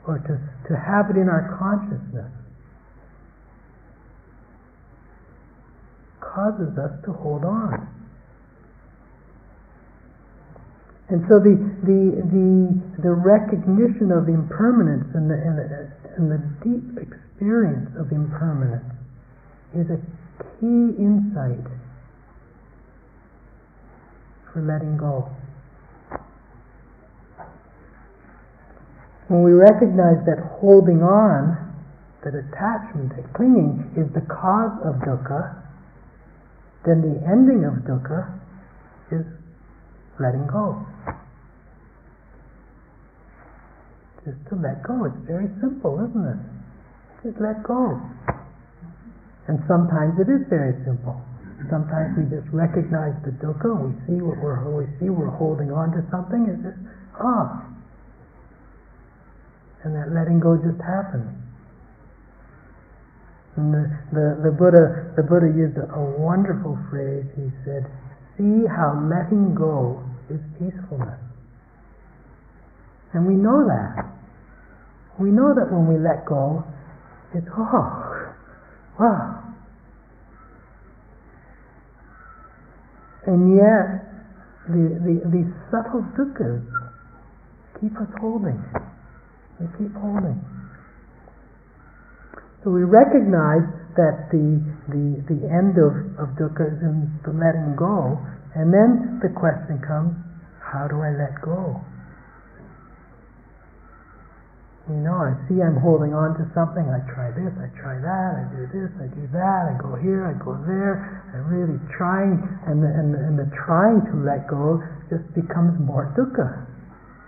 or 0.08 0.20
to, 0.20 0.38
to 0.68 0.74
have 0.78 1.10
it 1.10 1.18
in 1.20 1.30
our 1.30 1.58
consciousness, 1.58 2.32
causes 6.20 6.78
us 6.78 6.92
to 7.06 7.12
hold 7.14 7.44
on. 7.44 7.88
And 11.10 11.26
so 11.28 11.40
the, 11.44 11.60
the, 11.84 12.24
the, 12.32 13.04
the 13.04 13.12
recognition 13.12 14.16
of 14.16 14.30
impermanence 14.30 15.12
and 15.14 15.28
the, 15.30 15.36
and, 15.36 15.60
the, 15.60 15.92
and 16.16 16.32
the 16.32 16.40
deep 16.64 17.04
experience 17.04 17.92
of 18.00 18.12
impermanence 18.16 19.01
is 19.76 19.88
a 19.90 20.00
key 20.60 20.96
insight 21.00 21.66
for 24.52 24.62
letting 24.62 24.98
go. 24.98 25.30
When 29.28 29.44
we 29.44 29.52
recognize 29.54 30.20
that 30.28 30.44
holding 30.60 31.02
on, 31.04 31.56
that 32.24 32.36
attachment, 32.36 33.16
that 33.16 33.34
clinging 33.34 33.96
is 33.96 34.12
the 34.14 34.22
cause 34.28 34.76
of 34.84 35.00
dukkha, 35.08 35.56
then 36.86 37.02
the 37.02 37.16
ending 37.24 37.64
of 37.64 37.88
dukkha 37.88 38.28
is 39.12 39.26
letting 40.20 40.46
go. 40.52 40.86
Just 44.26 44.38
to 44.50 44.56
let 44.56 44.84
go. 44.84 45.06
It's 45.06 45.18
very 45.26 45.48
simple, 45.62 45.98
isn't 45.98 46.28
it? 46.28 46.42
Just 47.24 47.42
let 47.42 47.64
go. 47.64 48.02
And 49.48 49.58
sometimes 49.68 50.20
it 50.22 50.30
is 50.30 50.46
very 50.50 50.78
simple. 50.86 51.18
Sometimes 51.70 52.18
we 52.18 52.26
just 52.30 52.50
recognize 52.54 53.14
the 53.22 53.32
dukkha, 53.38 53.70
we 53.70 53.94
see 54.10 54.18
what 54.22 54.38
we're 54.42 54.58
we 54.74 54.86
see 54.98 55.10
we're 55.10 55.30
holding 55.30 55.70
on 55.72 55.94
to 55.94 56.02
something, 56.10 56.50
and 56.50 56.58
just 56.66 56.78
ah, 57.22 57.62
and 59.84 59.94
that 59.94 60.10
letting 60.10 60.40
go 60.40 60.58
just 60.58 60.82
happens. 60.82 61.30
And 63.58 63.74
the, 63.74 63.84
the, 64.10 64.26
the 64.50 64.52
Buddha 64.58 65.14
the 65.14 65.22
Buddha 65.22 65.54
used 65.54 65.78
a, 65.78 65.86
a 65.94 66.02
wonderful 66.18 66.82
phrase. 66.90 67.30
He 67.38 67.54
said, 67.62 67.86
"See 68.38 68.66
how 68.66 68.98
letting 69.06 69.54
go 69.54 70.02
is 70.34 70.42
peacefulness." 70.58 71.22
And 73.14 73.28
we 73.28 73.36
know 73.36 73.68
that. 73.70 74.08
We 75.20 75.30
know 75.30 75.54
that 75.54 75.70
when 75.70 75.86
we 75.86 76.02
let 76.02 76.26
go, 76.26 76.64
it's 77.36 77.46
oh, 77.54 78.34
wow, 79.00 79.42
And 83.26 83.54
yet, 83.54 84.02
the, 84.66 84.84
the, 84.98 85.16
these 85.30 85.52
subtle 85.70 86.02
dukkhas 86.18 86.66
keep 87.78 87.94
us 88.02 88.10
holding. 88.18 88.58
They 89.62 89.70
keep 89.78 89.94
holding. 89.94 90.42
So 92.64 92.74
we 92.74 92.82
recognize 92.82 93.66
that 93.94 94.34
the, 94.34 94.58
the, 94.90 95.06
the 95.30 95.40
end 95.54 95.78
of, 95.78 95.94
of 96.18 96.34
dukkha 96.34 96.66
is 96.66 96.82
in 96.82 97.14
the 97.22 97.34
letting 97.34 97.78
go, 97.78 98.18
and 98.58 98.74
then 98.74 99.22
the 99.22 99.30
question 99.38 99.78
comes, 99.86 100.18
how 100.58 100.88
do 100.90 101.02
I 101.02 101.14
let 101.14 101.42
go? 101.46 101.78
You 104.92 105.00
know, 105.08 105.24
I 105.24 105.32
see 105.48 105.64
I'm 105.64 105.80
holding 105.80 106.12
on 106.12 106.36
to 106.36 106.44
something, 106.52 106.84
I 106.84 107.00
try 107.16 107.32
this, 107.32 107.56
I 107.56 107.72
try 107.80 107.96
that, 107.96 108.32
I 108.36 108.44
do 108.52 108.68
this, 108.76 108.92
I 109.00 109.08
do 109.16 109.24
that, 109.32 109.72
I 109.72 109.80
go 109.80 109.96
here, 109.96 110.28
I 110.28 110.36
go 110.36 110.52
there, 110.68 111.24
I'm 111.32 111.48
really 111.48 111.80
trying, 111.96 112.36
and 112.68 112.84
the, 112.84 112.92
and, 112.92 113.16
the, 113.16 113.20
and 113.24 113.40
the 113.40 113.48
trying 113.56 114.04
to 114.12 114.20
let 114.20 114.52
go 114.52 114.84
just 115.08 115.24
becomes 115.32 115.80
more 115.80 116.12
dukkha. 116.12 116.68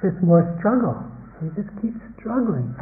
It's 0.03 0.19
more 0.19 0.43
struggle. 0.59 1.07
You 1.39 1.55
just 1.55 1.71
keep 1.79 1.95
struggling. 2.19 2.75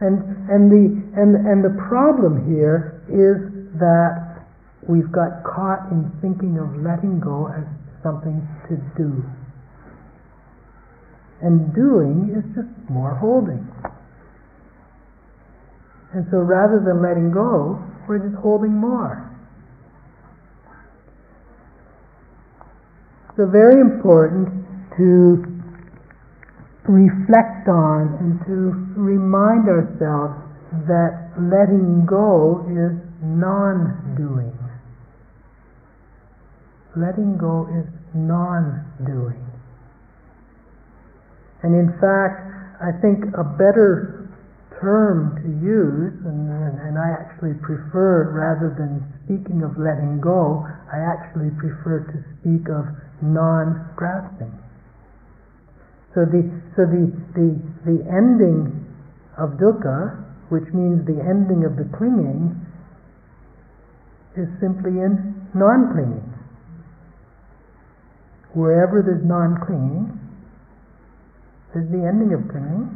And, 0.00 0.24
and, 0.48 0.72
the, 0.72 0.84
and, 1.20 1.36
and 1.36 1.60
the 1.60 1.76
problem 1.84 2.48
here 2.48 3.04
is 3.12 3.68
that 3.76 4.48
we've 4.88 5.12
got 5.12 5.44
caught 5.44 5.92
in 5.92 6.08
thinking 6.24 6.56
of 6.56 6.72
letting 6.80 7.20
go 7.20 7.52
as 7.52 7.68
something 8.00 8.40
to 8.72 8.80
do. 8.96 9.20
And 11.44 11.68
doing 11.76 12.32
is 12.32 12.48
just 12.56 12.72
more 12.88 13.12
holding. 13.12 13.60
And 16.16 16.24
so 16.30 16.38
rather 16.38 16.80
than 16.80 17.02
letting 17.04 17.30
go, 17.30 17.76
we're 18.08 18.24
just 18.24 18.40
holding 18.40 18.72
more. 18.72 19.20
So 23.36 23.44
very 23.44 23.82
important 23.82 24.48
to 24.96 25.44
reflect 26.88 27.68
on 27.68 28.16
and 28.16 28.40
to 28.48 28.72
remind 28.96 29.68
ourselves 29.68 30.40
that 30.88 31.36
letting 31.36 32.06
go 32.08 32.64
is 32.64 32.96
non-doing. 33.20 34.56
Letting 36.96 37.36
go 37.36 37.68
is 37.76 37.84
non-doing. 38.14 39.44
And 41.62 41.74
in 41.74 41.92
fact, 42.00 42.48
I 42.80 42.96
think 43.02 43.24
a 43.36 43.44
better 43.44 44.25
term 44.80 45.36
to 45.40 45.48
use, 45.64 46.14
and, 46.24 46.48
and 46.80 46.98
I 46.98 47.08
actually 47.16 47.54
prefer, 47.64 48.28
rather 48.32 48.74
than 48.76 49.00
speaking 49.24 49.62
of 49.64 49.78
letting 49.80 50.20
go, 50.20 50.66
I 50.92 51.00
actually 51.00 51.50
prefer 51.56 52.04
to 52.12 52.18
speak 52.40 52.68
of 52.68 52.84
non-grasping. 53.22 54.52
So 56.14 56.24
the 56.24 56.48
so 56.76 56.88
the, 56.88 57.12
the 57.36 57.48
the 57.84 57.98
ending 58.08 58.72
of 59.36 59.60
dukkha, 59.60 60.16
which 60.48 60.64
means 60.72 61.04
the 61.04 61.20
ending 61.20 61.64
of 61.64 61.76
the 61.76 61.84
clinging, 61.96 62.56
is 64.36 64.48
simply 64.60 65.00
in 65.00 65.36
non-clinging. 65.52 66.32
Wherever 68.52 69.04
there's 69.04 69.24
non-clinging, 69.24 70.08
there's 71.74 71.90
the 71.92 72.00
ending 72.08 72.32
of 72.32 72.48
clinging, 72.48 72.88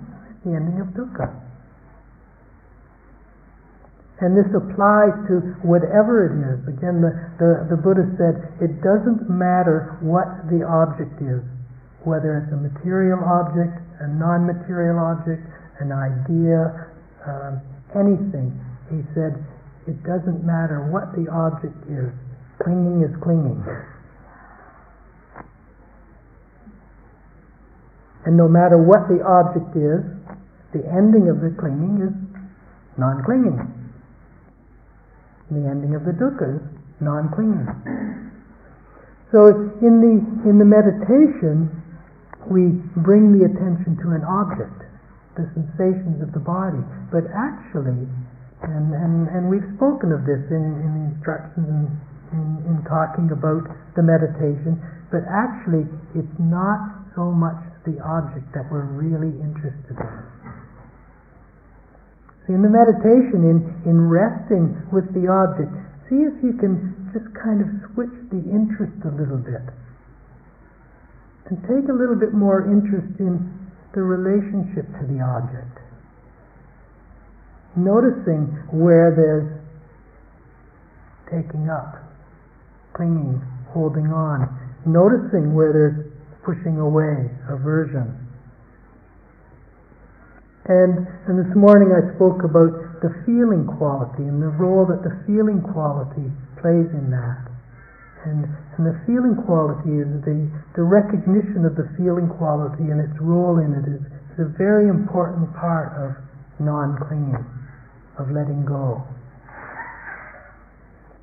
the 0.44 0.56
ending 0.56 0.80
of 0.80 0.88
dukkha. 0.96 1.39
And 4.20 4.36
this 4.36 4.52
applies 4.52 5.16
to 5.32 5.56
whatever 5.64 6.28
it 6.28 6.36
is. 6.36 6.60
Again, 6.68 7.00
the, 7.00 7.16
the, 7.40 7.72
the 7.72 7.78
Buddha 7.80 8.04
said, 8.20 8.52
it 8.60 8.84
doesn't 8.84 9.32
matter 9.32 9.96
what 10.04 10.28
the 10.52 10.60
object 10.60 11.16
is, 11.24 11.40
whether 12.04 12.36
it's 12.44 12.52
a 12.52 12.60
material 12.60 13.16
object, 13.24 13.80
a 14.04 14.08
non-material 14.12 15.00
object, 15.00 15.40
an 15.80 15.88
idea, 15.88 16.92
um, 17.24 17.64
anything. 17.96 18.52
He 18.92 19.00
said, 19.16 19.40
it 19.88 19.96
doesn't 20.04 20.44
matter 20.44 20.84
what 20.92 21.16
the 21.16 21.24
object 21.32 21.80
is. 21.88 22.12
Clinging 22.60 23.00
is 23.00 23.16
clinging. 23.24 23.64
And 28.28 28.36
no 28.36 28.52
matter 28.52 28.76
what 28.76 29.08
the 29.08 29.24
object 29.24 29.72
is, 29.80 30.04
the 30.76 30.84
ending 30.92 31.32
of 31.32 31.40
the 31.40 31.56
clinging 31.56 32.04
is 32.04 32.12
non-clinging. 33.00 33.79
The 35.50 35.66
ending 35.66 35.94
of 35.94 36.06
the 36.06 36.14
dukkha 36.14 36.62
non-clinging. 37.00 37.66
So 39.32 39.72
in 39.82 40.02
the 40.02 40.14
in 40.48 40.58
the 40.58 40.68
meditation, 40.68 41.70
we 42.50 42.74
bring 43.02 43.36
the 43.36 43.46
attention 43.46 43.96
to 44.02 44.14
an 44.14 44.24
object, 44.26 44.74
the 45.36 45.46
sensations 45.54 46.22
of 46.22 46.32
the 46.32 46.42
body. 46.42 46.82
But 47.12 47.30
actually, 47.30 48.10
and, 48.62 48.92
and, 48.92 49.28
and 49.28 49.48
we've 49.48 49.66
spoken 49.76 50.12
of 50.12 50.26
this 50.26 50.42
in, 50.50 50.64
in 50.82 50.90
the 50.98 51.04
instructions 51.16 51.66
in, 51.66 51.86
in, 52.34 52.48
in 52.68 52.76
talking 52.84 53.30
about 53.32 53.64
the 53.96 54.02
meditation, 54.04 54.76
but 55.08 55.24
actually 55.30 55.88
it's 56.14 56.36
not 56.38 57.08
so 57.16 57.32
much 57.32 57.58
the 57.86 57.96
object 58.04 58.46
that 58.52 58.68
we're 58.70 58.84
really 58.84 59.32
interested 59.40 59.96
in. 59.96 60.29
In 62.50 62.66
the 62.66 62.68
meditation, 62.68 63.46
in, 63.46 63.62
in 63.86 64.10
resting 64.10 64.74
with 64.90 65.06
the 65.14 65.30
object, 65.30 65.70
see 66.10 66.26
if 66.26 66.34
you 66.42 66.58
can 66.58 66.98
just 67.14 67.30
kind 67.38 67.62
of 67.62 67.70
switch 67.94 68.10
the 68.34 68.42
interest 68.50 68.98
a 69.06 69.12
little 69.14 69.38
bit. 69.38 69.62
And 71.46 71.62
take 71.62 71.86
a 71.86 71.94
little 71.94 72.18
bit 72.18 72.34
more 72.34 72.66
interest 72.66 73.18
in 73.22 73.38
the 73.94 74.02
relationship 74.02 74.86
to 74.98 75.06
the 75.06 75.22
object. 75.22 75.78
Noticing 77.78 78.50
where 78.74 79.14
there's 79.14 79.46
taking 81.30 81.70
up, 81.70 82.02
clinging, 82.94 83.38
holding 83.70 84.10
on. 84.10 84.50
Noticing 84.86 85.54
where 85.54 85.70
there's 85.70 86.12
pushing 86.42 86.78
away, 86.78 87.30
aversion. 87.46 88.29
And, 90.70 91.02
and 91.26 91.34
this 91.34 91.50
morning 91.58 91.90
I 91.90 92.14
spoke 92.14 92.46
about 92.46 93.02
the 93.02 93.10
feeling 93.26 93.66
quality 93.66 94.22
and 94.22 94.38
the 94.38 94.54
role 94.54 94.86
that 94.86 95.02
the 95.02 95.10
feeling 95.26 95.58
quality 95.74 96.30
plays 96.62 96.86
in 96.94 97.10
that. 97.10 97.42
And, 98.22 98.46
and 98.78 98.86
the 98.86 98.94
feeling 99.02 99.34
quality 99.34 99.98
is 99.98 100.06
the, 100.22 100.46
the 100.78 100.86
recognition 100.86 101.66
of 101.66 101.74
the 101.74 101.90
feeling 101.98 102.30
quality 102.38 102.86
and 102.86 103.02
its 103.02 103.18
role 103.18 103.58
in 103.58 103.74
it 103.74 103.82
is, 103.82 103.98
is 104.38 104.46
a 104.46 104.50
very 104.54 104.86
important 104.86 105.50
part 105.58 105.90
of 105.98 106.14
non-clinging, 106.62 107.42
of 108.22 108.30
letting 108.30 108.62
go. 108.62 109.02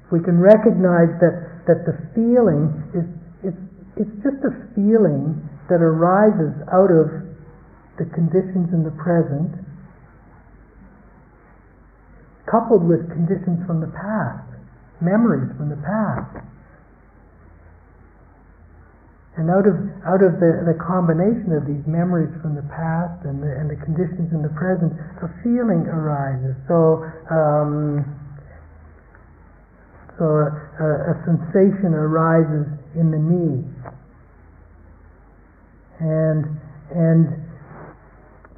If 0.04 0.12
we 0.12 0.20
can 0.28 0.44
recognize 0.44 1.16
that, 1.24 1.64
that 1.72 1.88
the 1.88 1.96
feeling 2.12 2.68
is, 2.92 3.08
is 3.48 3.56
it's 3.96 4.16
just 4.28 4.44
a 4.44 4.52
feeling 4.76 5.40
that 5.72 5.80
arises 5.80 6.52
out 6.68 6.92
of 6.92 7.27
the 7.98 8.06
conditions 8.14 8.70
in 8.74 8.86
the 8.86 8.94
present, 8.96 9.52
coupled 12.46 12.88
with 12.88 13.10
conditions 13.12 13.60
from 13.68 13.82
the 13.82 13.92
past, 13.92 14.48
memories 15.02 15.52
from 15.58 15.70
the 15.70 15.82
past. 15.84 16.46
And 19.38 19.54
out 19.54 19.70
of, 19.70 19.78
out 20.02 20.26
of 20.26 20.42
the, 20.42 20.66
the 20.66 20.74
combination 20.82 21.54
of 21.54 21.70
these 21.70 21.86
memories 21.86 22.34
from 22.42 22.58
the 22.58 22.66
past 22.74 23.22
and 23.22 23.38
the, 23.38 23.54
and 23.54 23.70
the 23.70 23.78
conditions 23.86 24.34
in 24.34 24.42
the 24.42 24.50
present, 24.58 24.90
a 25.22 25.30
feeling 25.46 25.86
arises. 25.86 26.58
So, 26.66 27.06
um, 27.30 28.02
so 30.18 30.26
a, 30.26 31.14
a, 31.14 31.14
sensation 31.30 31.94
arises 31.94 32.66
in 32.98 33.14
the 33.14 33.22
knee. 33.22 33.62
And, 36.02 36.58
and 36.90 37.47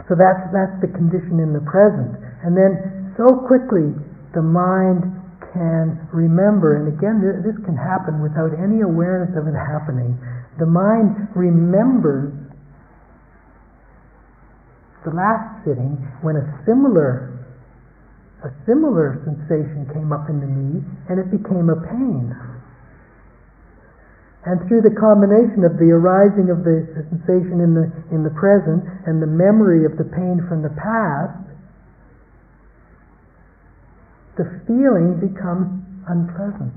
so 0.10 0.18
that's, 0.18 0.42
that's 0.50 0.74
the 0.82 0.90
condition 0.90 1.38
in 1.38 1.54
the 1.54 1.62
present. 1.70 2.18
And 2.42 2.58
then 2.58 3.14
so 3.14 3.46
quickly 3.46 3.94
the 4.34 4.42
mind 4.42 5.06
can 5.54 6.02
remember, 6.10 6.82
and 6.82 6.90
again, 6.90 7.22
this 7.22 7.58
can 7.66 7.78
happen 7.78 8.18
without 8.18 8.54
any 8.58 8.82
awareness 8.82 9.38
of 9.38 9.46
it 9.46 9.54
happening. 9.54 10.18
The 10.58 10.66
mind 10.66 11.30
remembers 11.38 12.34
the 15.06 15.14
last 15.14 15.64
sitting 15.64 15.96
when 16.22 16.36
a 16.36 16.46
similar 16.66 17.40
a 18.44 18.52
similar 18.66 19.20
sensation 19.28 19.84
came 19.92 20.16
up 20.16 20.30
in 20.32 20.40
the 20.40 20.48
knee 20.48 20.80
and 21.12 21.20
it 21.20 21.28
became 21.28 21.68
a 21.68 21.76
pain. 21.76 22.32
And 24.46 24.64
through 24.68 24.88
the 24.88 24.96
combination 24.96 25.68
of 25.68 25.76
the 25.76 25.92
arising 25.92 26.48
of 26.48 26.64
the 26.64 26.88
sensation 27.12 27.60
in 27.60 27.76
the, 27.76 27.92
in 28.16 28.24
the 28.24 28.32
present 28.32 28.88
and 29.04 29.20
the 29.20 29.28
memory 29.28 29.84
of 29.84 30.00
the 30.00 30.08
pain 30.08 30.40
from 30.48 30.64
the 30.64 30.72
past, 30.80 31.36
the 34.40 34.48
feeling 34.64 35.20
becomes 35.20 35.84
unpleasant. 36.08 36.72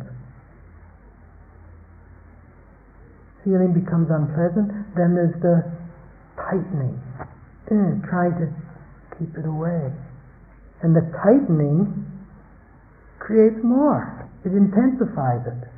Feeling 3.44 3.70
becomes 3.70 4.10
unpleasant, 4.10 4.70
then 4.98 5.14
there's 5.14 5.38
the 5.38 5.62
tightening, 6.34 6.98
eh, 7.70 7.94
trying 8.10 8.34
to 8.42 8.50
keep 9.18 9.38
it 9.38 9.46
away. 9.46 9.94
And 10.82 10.94
the 10.94 11.06
tightening 11.22 12.10
creates 13.20 13.62
more, 13.62 14.28
it 14.44 14.50
intensifies 14.50 15.46
it. 15.46 15.71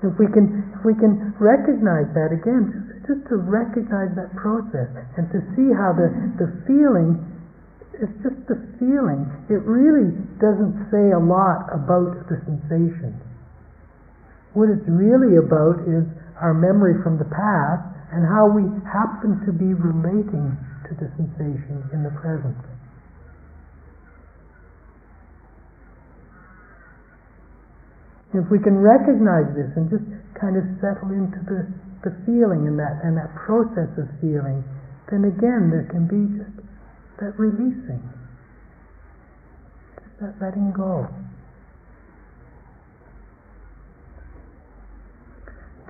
If 0.00 0.16
we 0.16 0.28
can, 0.32 0.72
if 0.76 0.82
we 0.84 0.96
can 0.96 1.36
recognize 1.36 2.08
that 2.16 2.32
again, 2.32 2.72
just, 3.04 3.26
to 3.28 3.36
recognize 3.36 4.14
that 4.16 4.32
process 4.38 4.88
and 5.18 5.28
to 5.34 5.44
see 5.52 5.68
how 5.76 5.92
the, 5.92 6.08
the 6.40 6.48
feeling 6.64 7.20
is 8.00 8.08
just 8.24 8.38
the 8.48 8.56
feeling. 8.80 9.28
It 9.52 9.60
really 9.66 10.14
doesn't 10.40 10.88
say 10.88 11.12
a 11.12 11.20
lot 11.20 11.68
about 11.68 12.30
the 12.32 12.40
sensation. 12.48 13.18
What 14.56 14.72
it's 14.72 14.88
really 14.88 15.36
about 15.36 15.84
is 15.84 16.08
our 16.40 16.56
memory 16.56 16.96
from 17.04 17.20
the 17.20 17.28
past 17.28 17.84
and 18.16 18.24
how 18.24 18.48
we 18.48 18.64
happen 18.88 19.44
to 19.44 19.52
be 19.52 19.76
relating 19.76 20.56
to 20.88 20.92
the 20.96 21.12
sensation 21.20 21.84
in 21.92 22.02
the 22.02 22.14
present. 22.16 22.69
If 28.32 28.46
we 28.46 28.62
can 28.62 28.78
recognize 28.78 29.50
this 29.58 29.70
and 29.74 29.90
just 29.90 30.06
kind 30.38 30.54
of 30.54 30.62
settle 30.78 31.10
into 31.10 31.42
the, 31.50 31.66
the 32.06 32.14
feeling 32.22 32.70
and 32.70 32.78
that 32.78 33.02
and 33.02 33.18
that 33.18 33.34
process 33.34 33.90
of 33.98 34.06
feeling, 34.22 34.62
then 35.10 35.26
again 35.26 35.70
there 35.74 35.90
can 35.90 36.06
be 36.06 36.38
just 36.38 36.54
that 37.18 37.34
releasing, 37.36 37.98
just 39.98 40.14
that 40.22 40.38
letting 40.40 40.70
go. 40.70 41.10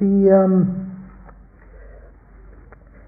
The 0.01 0.33
um, 0.33 0.97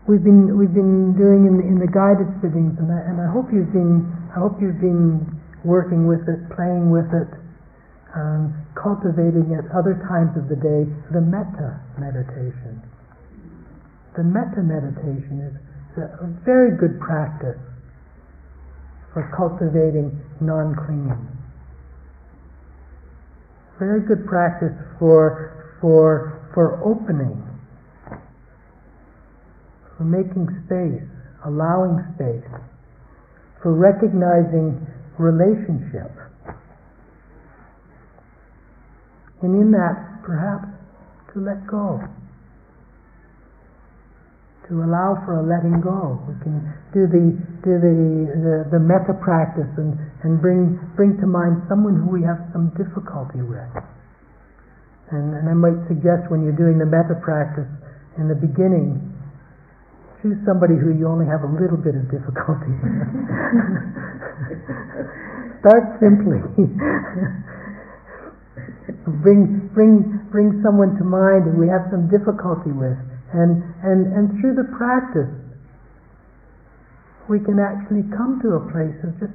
we've 0.06 0.22
been 0.22 0.58
we've 0.60 0.76
been 0.76 1.16
doing 1.16 1.48
in 1.48 1.56
the, 1.56 1.64
in 1.64 1.80
the 1.80 1.88
guided 1.88 2.28
sittings, 2.44 2.76
and 2.76 2.92
I, 2.92 3.00
and 3.08 3.16
I 3.16 3.32
hope 3.32 3.48
you've 3.48 3.72
been 3.72 4.04
I 4.28 4.38
hope 4.38 4.60
you've 4.60 4.80
been 4.80 5.24
working 5.64 6.06
with 6.06 6.28
it, 6.28 6.52
playing 6.54 6.92
with 6.92 7.08
it, 7.16 7.32
um, 8.14 8.52
cultivating 8.76 9.56
at 9.56 9.64
other 9.72 9.96
times 10.08 10.36
of 10.36 10.48
the 10.48 10.56
day 10.56 10.84
the 11.12 11.20
metta 11.20 11.80
meditation. 11.96 12.80
The 14.16 14.24
metta 14.24 14.60
meditation 14.60 15.40
is 15.48 15.56
a 15.96 16.28
very 16.44 16.76
good 16.76 17.00
practice 17.00 17.60
for 19.12 19.28
cultivating 19.36 20.12
non 20.40 20.76
clinging. 20.76 21.28
Very 23.78 24.00
good 24.06 24.26
practice 24.26 24.72
for, 24.98 25.76
for, 25.80 26.48
for 26.54 26.80
opening, 26.84 27.40
for 29.96 30.04
making 30.04 30.46
space, 30.66 31.08
allowing 31.44 31.96
space, 32.14 32.48
for 33.62 33.72
recognizing 33.74 34.86
relationship 35.18 36.31
and 39.42 39.54
in 39.58 39.70
that, 39.72 40.22
perhaps, 40.24 40.68
to 41.34 41.40
let 41.40 41.66
go. 41.66 42.00
to 44.68 44.84
allow 44.86 45.18
for 45.26 45.36
a 45.36 45.42
letting 45.44 45.82
go. 45.82 46.22
We 46.24 46.34
can 46.40 46.62
do 46.94 47.04
the 47.10 47.34
do 47.66 47.76
the 47.82 47.96
the, 48.32 48.78
the 48.78 48.80
metta 48.80 49.12
practice 49.20 49.68
and, 49.76 49.98
and 50.22 50.40
bring 50.40 50.78
bring 50.94 51.18
to 51.20 51.26
mind 51.26 51.66
someone 51.68 51.98
who 51.98 52.08
we 52.08 52.22
have 52.22 52.38
some 52.56 52.70
difficulty 52.78 53.42
with. 53.42 53.68
And, 55.12 55.34
and 55.36 55.44
I 55.50 55.52
might 55.52 55.76
suggest 55.92 56.30
when 56.32 56.40
you're 56.40 56.56
doing 56.56 56.78
the 56.78 56.88
metta 56.88 57.20
practice 57.20 57.68
in 58.16 58.32
the 58.32 58.38
beginning, 58.38 58.96
choose 60.22 60.38
somebody 60.48 60.72
who 60.78 60.94
you 60.94 61.04
only 61.04 61.28
have 61.28 61.44
a 61.44 61.52
little 61.52 61.76
bit 61.76 61.92
of 61.92 62.08
difficulty 62.08 62.72
with. 62.72 63.12
Start 65.60 66.00
simply. 66.00 66.40
bring 69.22 69.70
bring 69.74 70.26
bring 70.30 70.60
someone 70.62 70.98
to 70.98 71.04
mind 71.04 71.46
who 71.46 71.60
we 71.60 71.68
have 71.70 71.86
some 71.90 72.10
difficulty 72.10 72.74
with 72.74 72.98
and, 73.32 73.64
and, 73.80 74.12
and 74.12 74.40
through 74.40 74.54
the 74.60 74.68
practice, 74.76 75.32
we 77.28 77.40
can 77.40 77.56
actually 77.56 78.04
come 78.12 78.40
to 78.44 78.60
a 78.60 78.62
place 78.68 78.96
of 79.00 79.16
just 79.16 79.32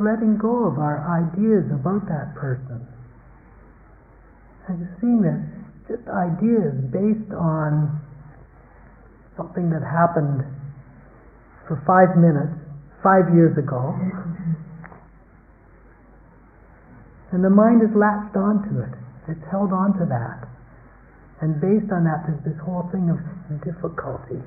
letting 0.00 0.40
go 0.40 0.64
of 0.64 0.80
our 0.80 1.04
ideas 1.04 1.68
about 1.68 2.08
that 2.08 2.32
person. 2.32 2.80
And 4.68 4.88
seeing 5.00 5.20
that 5.22 5.44
just 5.84 6.08
ideas 6.08 6.74
based 6.88 7.30
on 7.36 8.00
something 9.36 9.68
that 9.68 9.84
happened 9.84 10.40
for 11.68 11.76
five 11.84 12.16
minutes, 12.16 12.56
five 13.04 13.28
years 13.36 13.52
ago. 13.60 13.92
And 17.36 17.44
the 17.44 17.52
mind 17.52 17.84
is 17.84 17.92
latched 17.92 18.32
onto 18.32 18.80
it. 18.80 18.96
It's 19.28 19.44
held 19.52 19.68
onto 19.68 20.08
that. 20.08 20.48
And 21.44 21.60
based 21.60 21.92
on 21.92 22.08
that, 22.08 22.24
there's 22.24 22.40
this 22.48 22.56
whole 22.64 22.88
thing 22.88 23.12
of 23.12 23.20
difficulty. 23.60 24.40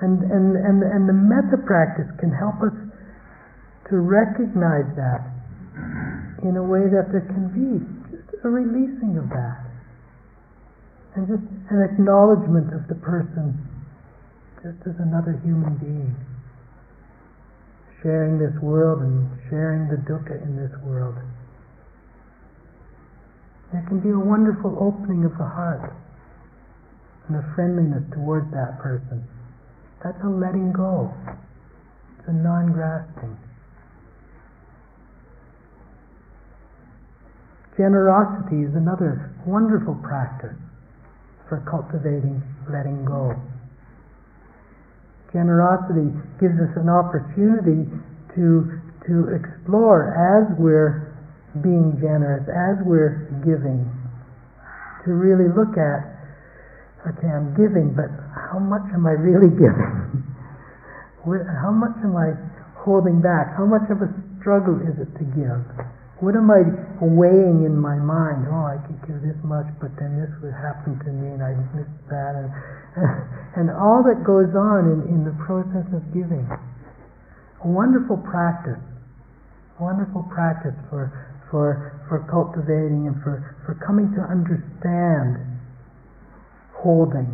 And, 0.00 0.24
and, 0.24 0.56
and, 0.56 0.80
and 0.80 1.04
the 1.04 1.12
metta 1.12 1.60
practice 1.60 2.08
can 2.16 2.32
help 2.32 2.56
us 2.64 2.72
to 3.92 4.00
recognize 4.00 4.88
that 4.96 5.28
in 6.40 6.56
a 6.56 6.64
way 6.64 6.88
that 6.88 7.12
there 7.12 7.28
can 7.28 7.52
be 7.52 7.84
just 8.08 8.40
a 8.40 8.48
releasing 8.48 9.20
of 9.20 9.28
that. 9.28 9.60
And 11.20 11.28
just 11.28 11.44
an 11.68 11.84
acknowledgement 11.84 12.72
of 12.72 12.88
the 12.88 12.96
person 13.04 13.60
just 14.64 14.80
as 14.88 14.96
another 15.04 15.36
human 15.44 15.76
being. 15.76 16.16
Sharing 18.04 18.36
this 18.36 18.52
world 18.60 19.00
and 19.00 19.32
sharing 19.48 19.88
the 19.88 19.96
dukkha 19.96 20.36
in 20.44 20.60
this 20.60 20.76
world. 20.84 21.16
There 23.72 23.80
can 23.88 23.98
be 24.00 24.10
a 24.10 24.18
wonderful 24.18 24.76
opening 24.76 25.24
of 25.24 25.32
the 25.40 25.48
heart 25.48 25.96
and 27.26 27.36
a 27.36 27.52
friendliness 27.56 28.04
towards 28.12 28.52
that 28.52 28.78
person. 28.78 29.24
That's 30.04 30.20
a 30.22 30.28
letting 30.28 30.70
go. 30.76 31.14
It's 32.18 32.28
a 32.28 32.36
non 32.36 32.76
grasping. 32.76 33.40
Generosity 37.78 38.68
is 38.68 38.74
another 38.76 39.32
wonderful 39.46 39.96
practice 40.04 40.60
for 41.48 41.64
cultivating 41.64 42.42
letting 42.70 43.04
go. 43.06 43.34
Generosity 45.34 46.14
gives 46.38 46.54
us 46.62 46.70
an 46.78 46.86
opportunity 46.86 47.90
to, 48.38 48.78
to 49.02 49.34
explore 49.34 50.14
as 50.14 50.46
we're 50.62 51.10
being 51.58 51.98
generous, 51.98 52.46
as 52.46 52.78
we're 52.86 53.26
giving, 53.42 53.82
to 55.02 55.10
really 55.10 55.50
look 55.50 55.74
at, 55.74 56.06
okay, 57.02 57.26
I'm 57.26 57.50
giving, 57.58 57.98
but 57.98 58.14
how 58.30 58.62
much 58.62 58.86
am 58.94 59.10
I 59.10 59.18
really 59.18 59.50
giving? 59.58 60.22
how 61.26 61.72
much 61.72 61.96
am 62.04 62.14
I 62.14 62.36
holding 62.76 63.20
back? 63.20 63.56
How 63.56 63.64
much 63.64 63.88
of 63.90 64.02
a 64.04 64.12
struggle 64.38 64.76
is 64.86 64.94
it 65.00 65.08
to 65.18 65.24
give? 65.32 65.93
What 66.24 66.34
am 66.40 66.48
I 66.48 66.64
weighing 67.04 67.68
in 67.68 67.76
my 67.76 68.00
mind? 68.00 68.48
Oh, 68.48 68.64
I 68.64 68.80
could 68.80 68.96
give 69.04 69.20
this 69.20 69.36
much, 69.44 69.68
but 69.76 69.92
then 70.00 70.16
this 70.16 70.32
would 70.40 70.56
happen 70.56 70.96
to 71.04 71.10
me, 71.12 71.36
and 71.36 71.44
I 71.44 71.52
missed 71.76 72.00
that, 72.08 72.32
and 72.40 72.48
and 73.60 73.66
all 73.68 74.00
that 74.08 74.24
goes 74.24 74.56
on 74.56 74.88
in, 74.88 75.00
in 75.12 75.20
the 75.28 75.36
process 75.44 75.84
of 75.92 76.00
giving. 76.16 76.48
A 77.62 77.68
wonderful 77.68 78.16
practice, 78.16 78.80
wonderful 79.76 80.24
practice 80.32 80.74
for 80.88 81.12
for, 81.54 82.02
for 82.08 82.26
cultivating 82.26 83.06
and 83.06 83.14
for, 83.22 83.54
for 83.62 83.78
coming 83.86 84.10
to 84.18 84.22
understand 84.26 85.38
holding 86.74 87.30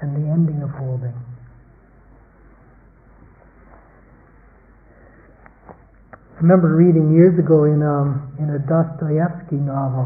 and 0.00 0.16
the 0.16 0.24
ending 0.32 0.62
of 0.62 0.70
holding. 0.70 1.12
I 6.36 6.44
remember 6.44 6.76
reading 6.76 7.16
years 7.16 7.32
ago 7.40 7.64
in 7.64 7.80
um, 7.80 8.28
in 8.36 8.52
a 8.52 8.60
Dostoevsky 8.60 9.56
novel, 9.56 10.04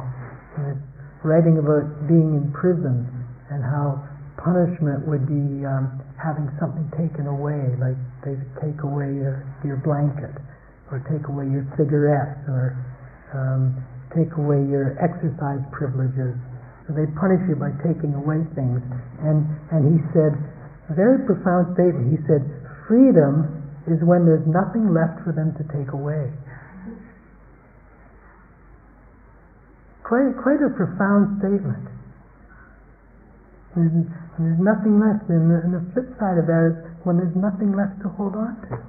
writing 1.26 1.58
about 1.58 2.06
being 2.06 2.38
in 2.38 2.54
prison 2.54 3.02
and 3.50 3.66
how 3.66 3.98
punishment 4.38 5.02
would 5.10 5.26
be 5.26 5.66
um, 5.66 5.90
having 6.14 6.46
something 6.62 6.86
taken 6.94 7.26
away, 7.26 7.74
like 7.82 7.98
they 8.22 8.38
take 8.62 8.78
away 8.86 9.10
your, 9.10 9.42
your 9.66 9.82
blanket, 9.82 10.30
or 10.94 11.02
take 11.10 11.26
away 11.26 11.50
your 11.50 11.66
cigarettes, 11.74 12.46
or 12.46 12.78
um, 13.34 13.74
take 14.14 14.30
away 14.38 14.62
your 14.70 14.94
exercise 15.02 15.58
privileges. 15.74 16.38
So 16.86 16.94
they 16.94 17.10
punish 17.18 17.42
you 17.50 17.58
by 17.58 17.74
taking 17.82 18.14
away 18.14 18.46
things. 18.54 18.78
And, 19.26 19.50
and 19.74 19.82
he 19.82 19.98
said, 20.14 20.38
a 20.86 20.94
very 20.94 21.26
profound 21.26 21.74
statement. 21.74 22.06
He 22.14 22.22
said, 22.30 22.46
freedom 22.86 23.59
is 23.90 24.00
when 24.06 24.24
there's 24.24 24.46
nothing 24.46 24.94
left 24.94 25.22
for 25.26 25.34
them 25.34 25.52
to 25.58 25.64
take 25.74 25.92
away. 25.92 26.30
Quite, 30.06 30.34
quite 30.42 30.62
a 30.62 30.70
profound 30.70 31.38
statement. 31.38 31.86
And, 33.76 34.10
there's 34.40 34.58
nothing 34.58 34.96
left. 34.96 35.28
And 35.28 35.52
the, 35.52 35.60
and 35.60 35.72
the 35.76 35.84
flip 35.92 36.08
side 36.16 36.40
of 36.40 36.48
that 36.48 36.72
is 36.72 36.74
when 37.04 37.20
there's 37.20 37.36
nothing 37.36 37.76
left 37.76 38.00
to 38.00 38.08
hold 38.08 38.32
on 38.32 38.56
to 38.72 38.80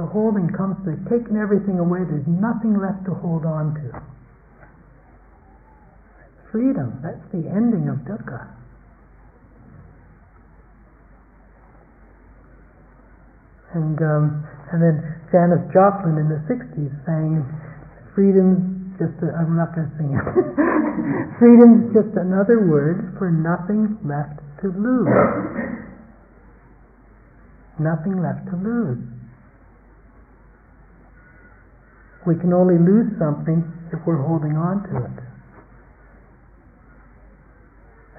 the 0.00 0.06
holding 0.06 0.48
comes, 0.56 0.80
to 0.88 0.96
taking 1.12 1.36
everything 1.36 1.78
away, 1.78 2.00
there's 2.08 2.26
nothing 2.26 2.80
left 2.80 3.04
to 3.04 3.12
hold 3.12 3.44
on 3.44 3.74
to. 3.76 4.00
Freedom, 6.50 6.98
that's 7.04 7.20
the 7.32 7.44
ending 7.52 7.88
of 7.92 8.00
dukkha. 8.08 8.48
And 13.74 13.98
um, 14.02 14.48
and 14.72 14.82
then 14.82 14.96
Janis 15.30 15.62
Joplin 15.70 16.18
in 16.18 16.26
the 16.26 16.42
'60s 16.50 16.90
sang, 17.06 17.46
"Freedom's 18.14 18.80
just 19.00 19.16
a, 19.24 19.32
I'm 19.32 19.56
not 19.56 19.72
going 19.72 19.88
to 19.88 19.94
sing 19.96 20.12
it. 20.12 20.24
Freedom's 21.40 21.88
just 21.96 22.12
another 22.20 22.68
word 22.68 23.16
for 23.16 23.32
nothing 23.32 23.96
left 24.04 24.36
to 24.60 24.68
lose. 24.68 25.08
nothing 27.80 28.20
left 28.20 28.44
to 28.52 28.56
lose. 28.60 29.00
We 32.28 32.36
can 32.36 32.52
only 32.52 32.76
lose 32.76 33.08
something 33.16 33.64
if 33.88 34.04
we're 34.04 34.20
holding 34.20 34.52
on 34.60 34.84
to 34.92 34.96
it. 35.08 35.18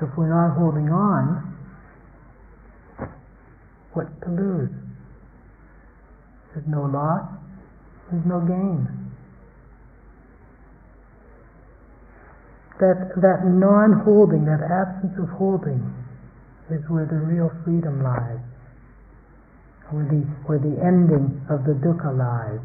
If 0.02 0.10
we're 0.18 0.34
not 0.34 0.58
holding 0.58 0.90
on, 0.90 1.46
what's 3.94 4.10
to 4.26 4.30
lose? 4.34 4.74
There's 6.54 6.68
no 6.68 6.84
loss, 6.84 7.32
there's 8.12 8.26
no 8.26 8.42
gain. 8.44 8.88
That, 12.80 13.14
that 13.22 13.46
non 13.46 14.04
holding, 14.04 14.44
that 14.46 14.60
absence 14.60 15.16
of 15.22 15.30
holding, 15.38 15.80
is 16.72 16.82
where 16.90 17.06
the 17.06 17.20
real 17.24 17.52
freedom 17.64 18.04
lies, 18.04 18.42
where 19.92 20.04
the, 20.08 20.26
where 20.48 20.60
the 20.60 20.76
ending 20.82 21.40
of 21.48 21.64
the 21.64 21.78
dukkha 21.80 22.12
lies. 22.12 22.64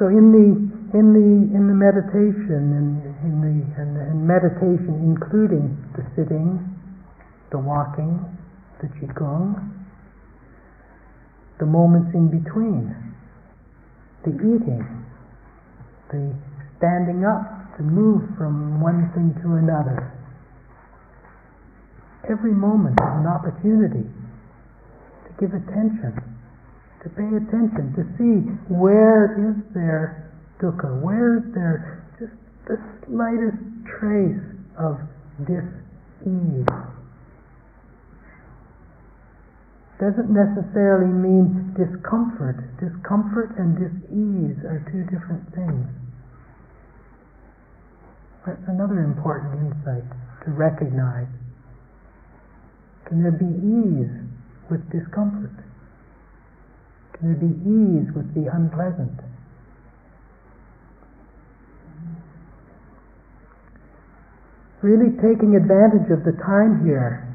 So 0.00 0.08
in 0.08 0.32
the 0.32 0.48
in 0.96 1.12
the 1.12 1.30
in 1.52 1.68
the 1.68 1.76
meditation 1.76 2.72
and 2.72 3.04
in 3.20 3.36
the 3.44 3.56
and, 3.76 4.26
meditation, 4.26 4.96
including 5.04 5.76
the 5.92 6.02
sitting, 6.16 6.56
the 7.52 7.58
walking, 7.58 8.16
the 8.80 8.88
qigong, 8.96 9.79
the 11.60 11.66
moments 11.66 12.10
in 12.14 12.26
between, 12.32 12.90
the 14.24 14.32
eating, 14.32 14.82
the 16.10 16.34
standing 16.80 17.24
up 17.24 17.76
to 17.76 17.82
move 17.84 18.24
from 18.36 18.80
one 18.80 19.12
thing 19.14 19.36
to 19.44 19.54
another. 19.60 20.10
Every 22.24 22.52
moment 22.52 22.96
is 22.96 23.12
an 23.20 23.28
opportunity 23.28 24.08
to 24.08 25.30
give 25.38 25.52
attention 25.52 26.30
to 27.02 27.08
pay 27.08 27.28
attention, 27.32 27.94
to 27.96 28.04
see 28.18 28.44
where 28.68 29.32
is 29.40 29.56
there 29.72 30.30
dukkha, 30.60 31.00
where 31.00 31.38
is 31.38 31.44
there 31.54 32.04
just 32.20 32.36
the 32.68 32.76
slightest 33.06 33.56
trace 33.88 34.44
of 34.76 35.00
dis-ease. 35.46 36.99
Doesn't 40.00 40.32
necessarily 40.32 41.12
mean 41.12 41.76
discomfort. 41.76 42.56
Discomfort 42.80 43.52
and 43.60 43.76
dis-ease 43.76 44.64
are 44.64 44.80
two 44.88 45.04
different 45.12 45.44
things. 45.52 45.84
That's 48.46 48.64
another 48.66 49.04
important 49.04 49.60
insight 49.60 50.08
to 50.44 50.50
recognize. 50.56 51.28
Can 53.04 53.20
there 53.20 53.36
be 53.36 53.44
ease 53.44 54.08
with 54.72 54.80
discomfort? 54.88 55.52
Can 57.12 57.36
there 57.36 57.42
be 57.44 57.52
ease 57.60 58.08
with 58.16 58.32
the 58.32 58.48
unpleasant? 58.48 59.20
Really 64.80 65.12
taking 65.20 65.60
advantage 65.60 66.08
of 66.08 66.24
the 66.24 66.32
time 66.40 66.88
here 66.88 67.28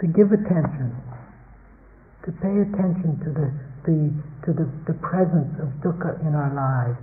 to 0.00 0.06
give 0.06 0.32
attention, 0.36 0.92
to 2.26 2.30
pay 2.44 2.52
attention 2.60 3.16
to 3.24 3.30
the, 3.32 3.48
the, 3.88 3.98
to 4.44 4.50
the, 4.52 4.66
the 4.86 4.96
presence 5.00 5.52
of 5.60 5.72
dukkha 5.80 6.20
in 6.26 6.36
our 6.36 6.52
lives. 6.52 7.00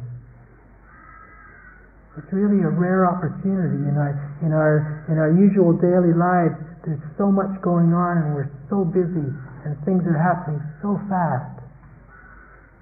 It's 2.18 2.34
really 2.34 2.66
a 2.66 2.74
rare 2.74 3.06
opportunity 3.06 3.86
in 3.86 3.94
our, 3.94 4.14
in 4.42 4.50
our, 4.50 5.06
in 5.06 5.22
our 5.22 5.30
usual 5.38 5.78
daily 5.78 6.18
lives. 6.18 6.58
There's 6.82 7.02
so 7.18 7.30
much 7.30 7.54
going 7.62 7.94
on 7.94 8.26
and 8.26 8.34
we're 8.34 8.50
so 8.74 8.82
busy 8.82 9.30
and 9.66 9.78
things 9.86 10.02
are 10.10 10.18
happening 10.18 10.58
so 10.82 10.98
fast. 11.06 11.62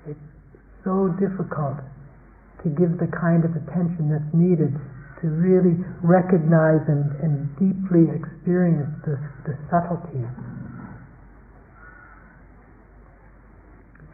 It's 0.07 0.27
so 0.88 1.11
difficult 1.19 1.83
to 2.63 2.71
give 2.71 2.95
the 2.95 3.11
kind 3.11 3.43
of 3.43 3.51
attention 3.59 4.07
that's 4.07 4.31
needed 4.31 4.71
to 5.19 5.25
really 5.27 5.83
recognize 5.99 6.83
and, 6.88 7.11
and 7.19 7.51
deeply 7.59 8.07
experience 8.15 8.91
the, 9.03 9.19
the 9.43 9.59
subtleties. 9.67 10.31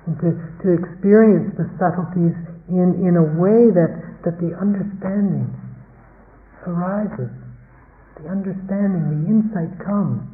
And 0.08 0.18
to, 0.18 0.30
to 0.66 0.68
experience 0.82 1.54
the 1.58 1.70
subtleties 1.78 2.34
in, 2.70 2.98
in 3.06 3.14
a 3.20 3.28
way 3.38 3.70
that, 3.70 3.92
that 4.26 4.42
the 4.42 4.58
understanding 4.58 5.46
arises. 6.66 7.30
The 8.18 8.30
understanding, 8.30 9.04
the 9.14 9.22
insight 9.30 9.74
comes. 9.82 10.26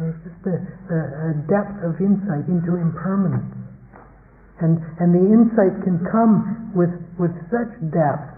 It's 0.00 0.16
just 0.24 0.42
a, 0.48 0.56
a, 0.56 0.98
a 1.28 1.32
depth 1.44 1.84
of 1.84 2.00
insight 2.00 2.48
into 2.48 2.80
impermanence. 2.80 3.52
And, 4.60 4.80
and 5.00 5.12
the 5.12 5.24
insight 5.24 5.80
can 5.84 6.04
come 6.08 6.72
with, 6.76 6.92
with 7.16 7.32
such 7.48 7.72
depth 7.92 8.32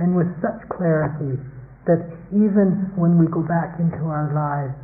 and 0.00 0.16
with 0.16 0.28
such 0.40 0.60
clarity 0.72 1.40
that 1.84 2.04
even 2.32 2.92
when 2.96 3.20
we 3.20 3.28
go 3.28 3.44
back 3.44 3.76
into 3.80 4.08
our 4.08 4.32
lives 4.32 4.76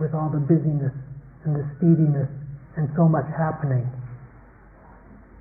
with 0.00 0.16
all 0.16 0.32
the 0.32 0.40
busyness 0.40 0.92
and 1.44 1.52
the 1.56 1.64
speediness 1.76 2.28
and 2.78 2.86
so 2.94 3.10
much 3.10 3.26
happening, 3.34 3.84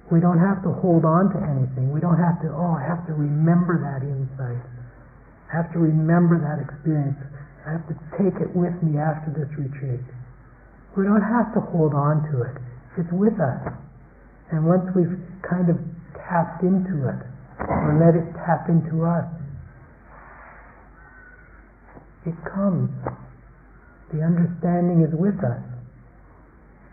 we 0.09 0.17
don't 0.17 0.41
have 0.41 0.65
to 0.65 0.73
hold 0.81 1.05
on 1.05 1.29
to 1.35 1.39
anything. 1.39 1.93
We 1.93 2.01
don't 2.01 2.17
have 2.17 2.41
to, 2.41 2.49
oh, 2.49 2.73
I 2.73 2.81
have 2.81 3.05
to 3.05 3.13
remember 3.13 3.77
that 3.77 4.01
insight. 4.01 4.63
I 5.47 5.61
have 5.61 5.69
to 5.77 5.79
remember 5.79 6.41
that 6.41 6.57
experience. 6.57 7.19
I 7.67 7.77
have 7.77 7.85
to 7.91 7.95
take 8.17 8.35
it 8.41 8.49
with 8.55 8.73
me 8.81 8.97
after 8.97 9.29
this 9.35 9.51
retreat. 9.59 10.01
We 10.95 11.03
don't 11.03 11.21
have 11.21 11.53
to 11.53 11.61
hold 11.69 11.93
on 11.93 12.25
to 12.33 12.41
it. 12.47 12.55
It's 12.97 13.11
with 13.13 13.37
us. 13.37 13.61
And 14.49 14.65
once 14.65 14.87
we've 14.95 15.19
kind 15.43 15.69
of 15.69 15.77
tapped 16.15 16.63
into 16.63 17.05
it, 17.05 17.21
or 17.59 17.99
let 17.99 18.15
it 18.15 18.25
tap 18.47 18.71
into 18.71 19.03
us, 19.03 19.27
it 22.25 22.35
comes. 22.47 22.89
The 24.15 24.23
understanding 24.23 25.03
is 25.03 25.11
with 25.11 25.35
us. 25.43 25.66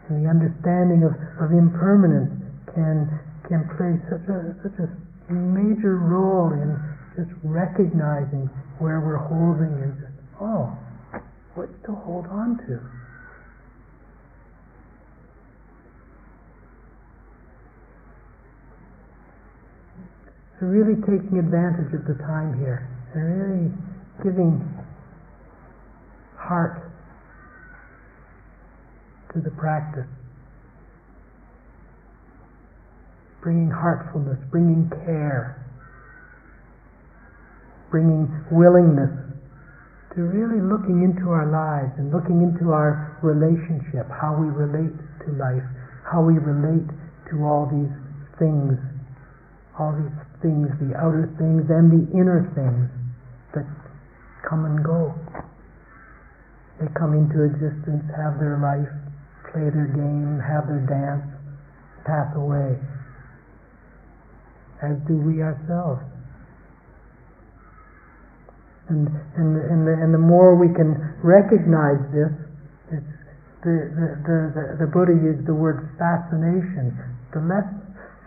And 0.09 0.25
the 0.25 0.29
understanding 0.29 1.03
of, 1.03 1.17
of 1.41 1.53
impermanence 1.53 2.45
can 2.75 3.09
can 3.49 3.65
play 3.77 3.97
such 4.09 4.29
a 4.29 4.53
such 4.61 4.77
a 4.81 4.89
major 5.33 5.97
role 5.97 6.53
in 6.53 6.77
just 7.17 7.31
recognizing 7.43 8.51
where 8.79 9.01
we're 9.01 9.17
holding 9.17 9.73
and 9.81 9.97
just 9.97 10.13
oh, 10.41 10.77
what 11.55 11.69
to 11.85 11.93
hold 11.93 12.27
on 12.27 12.59
to. 12.67 12.81
So 20.61 20.67
really 20.67 21.01
taking 21.03 21.39
advantage 21.39 21.93
of 21.95 22.05
the 22.07 22.15
time 22.25 22.59
here 22.59 22.89
and 23.15 23.25
really 23.25 23.71
giving 24.23 24.61
heart 26.37 26.93
to 29.35 29.41
the 29.41 29.51
practice. 29.51 30.09
Bringing 33.43 33.70
heartfulness, 33.70 34.39
bringing 34.51 34.89
care, 35.05 35.61
bringing 37.91 38.26
willingness 38.51 39.12
to 40.16 40.22
really 40.22 40.62
looking 40.62 41.03
into 41.03 41.35
our 41.35 41.51
lives 41.51 41.93
and 41.99 42.14
looking 42.14 42.41
into 42.41 42.70
our 42.70 43.18
relationship, 43.20 44.07
how 44.09 44.32
we 44.39 44.47
relate 44.47 44.95
to 45.26 45.28
life, 45.35 45.66
how 46.07 46.22
we 46.22 46.39
relate 46.39 46.87
to 47.30 47.43
all 47.43 47.66
these 47.66 47.91
things, 48.39 48.78
all 49.78 49.91
these 49.91 50.18
things, 50.39 50.70
the 50.78 50.95
outer 50.95 51.26
things 51.37 51.66
and 51.66 51.91
the 51.91 52.07
inner 52.14 52.47
things 52.55 52.87
that 53.59 53.66
come 54.49 54.64
and 54.64 54.87
go. 54.87 55.11
They 56.78 56.87
come 56.95 57.14
into 57.14 57.43
existence, 57.43 58.07
have 58.14 58.39
their 58.39 58.59
life, 58.62 58.91
play 59.55 59.71
their 59.71 59.87
game, 59.95 60.43
have 60.43 60.67
their 60.67 60.83
dance, 60.83 61.23
pass 62.03 62.27
away, 62.35 62.75
as 64.83 64.99
do 65.07 65.15
we 65.15 65.39
ourselves. 65.39 66.03
And, 68.91 69.07
and, 69.39 69.57
and, 69.57 69.81
the, 69.87 69.95
and 69.95 70.11
the 70.13 70.21
more 70.21 70.59
we 70.59 70.75
can 70.75 70.99
recognize 71.23 72.03
this, 72.11 72.35
it's 72.99 73.15
the, 73.63 73.77
the, 73.95 74.09
the, 74.27 74.39
the, 74.53 74.65
the 74.85 74.89
Buddha 74.91 75.15
used 75.15 75.47
the 75.47 75.55
word 75.55 75.89
fascination. 75.97 76.93
The 77.33 77.41
less 77.41 77.65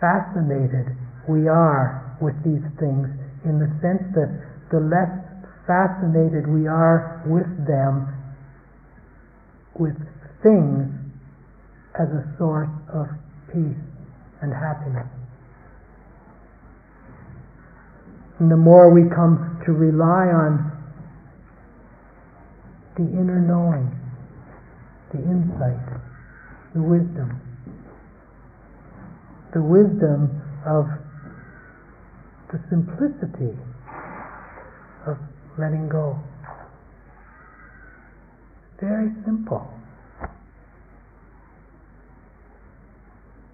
fascinated 0.00 0.96
we 1.28 1.46
are 1.46 2.16
with 2.24 2.34
these 2.42 2.64
things 2.80 3.06
in 3.44 3.60
the 3.60 3.70
sense 3.84 4.02
that 4.16 4.32
the 4.72 4.80
less 4.80 5.12
fascinated 5.68 6.48
we 6.48 6.66
are 6.66 7.22
with 7.28 7.46
them, 7.68 8.10
with 9.78 9.94
things 10.42 10.97
as 11.98 12.08
a 12.08 12.22
source 12.38 12.70
of 12.94 13.06
peace 13.52 13.82
and 14.40 14.52
happiness. 14.52 15.06
And 18.38 18.50
the 18.50 18.56
more 18.56 18.92
we 18.92 19.02
come 19.10 19.60
to 19.66 19.72
rely 19.72 20.30
on 20.30 20.70
the 22.96 23.02
inner 23.02 23.40
knowing, 23.40 23.90
the 25.12 25.18
insight, 25.18 26.00
the 26.74 26.82
wisdom, 26.82 27.40
the 29.54 29.62
wisdom 29.62 30.40
of 30.66 30.86
the 32.52 32.60
simplicity 32.70 33.58
of 35.06 35.18
letting 35.58 35.88
go. 35.88 36.18
Very 38.80 39.10
simple. 39.24 39.77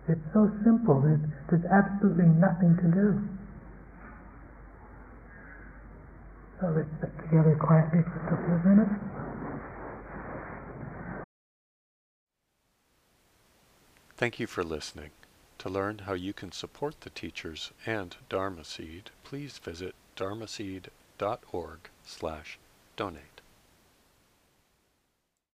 It's 0.06 0.20
so 0.34 0.50
simple, 0.64 1.00
there's, 1.00 1.20
there's 1.48 1.64
absolutely 1.72 2.26
nothing 2.26 2.76
to 2.76 2.88
do. 2.92 3.28
So 6.60 6.66
let's 6.76 6.88
sit 7.00 7.10
together 7.24 7.56
quietly 7.60 8.02
for 8.02 8.20
a 8.20 8.30
couple 8.30 8.54
of 8.54 8.64
minutes. 8.64 8.90
Thank 14.16 14.38
you 14.38 14.46
for 14.46 14.62
listening. 14.62 15.10
To 15.58 15.68
learn 15.68 16.00
how 16.00 16.12
you 16.12 16.32
can 16.32 16.52
support 16.52 17.00
the 17.00 17.10
teachers 17.10 17.72
and 17.86 18.14
Dharma 18.28 18.64
Seed, 18.64 19.10
please 19.24 19.58
visit 19.58 19.94
dharmaseed.org 20.16 21.78
slash 22.04 22.58
donate. 22.96 23.33